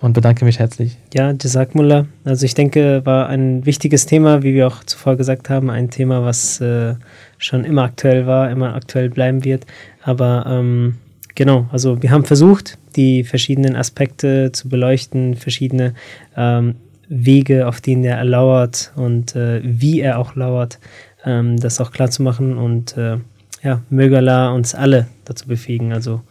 [0.03, 0.97] und bedanke mich herzlich.
[1.13, 2.07] Ja, Jazakumullah.
[2.25, 6.25] Also ich denke, war ein wichtiges Thema, wie wir auch zuvor gesagt haben, ein Thema,
[6.25, 6.95] was äh,
[7.37, 9.65] schon immer aktuell war, immer aktuell bleiben wird.
[10.03, 10.97] Aber ähm,
[11.35, 15.93] genau, also wir haben versucht, die verschiedenen Aspekte zu beleuchten, verschiedene
[16.35, 16.75] ähm,
[17.07, 20.79] Wege, auf denen er lauert und äh, wie er auch lauert,
[21.23, 23.19] ähm, das auch klar zu machen und äh,
[23.63, 26.21] ja, möge Allah uns alle dazu befähigen, also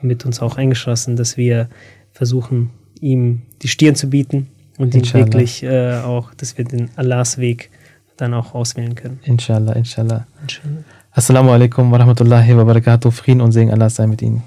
[0.00, 1.68] mit uns auch eingeschlossen, dass wir
[2.12, 2.70] versuchen,
[3.02, 5.26] ihm die Stirn zu bieten und ihn Inshallah.
[5.26, 7.70] wirklich äh, auch, dass wir den Allahs Weg
[8.16, 9.20] dann auch auswählen können.
[9.24, 10.26] Inshallah, inshallah.
[11.12, 13.10] Assalamu alaikum wa rahmatullahi wa barakatuh.
[13.10, 14.42] Frieden und Segen Allah sei mit Ihnen.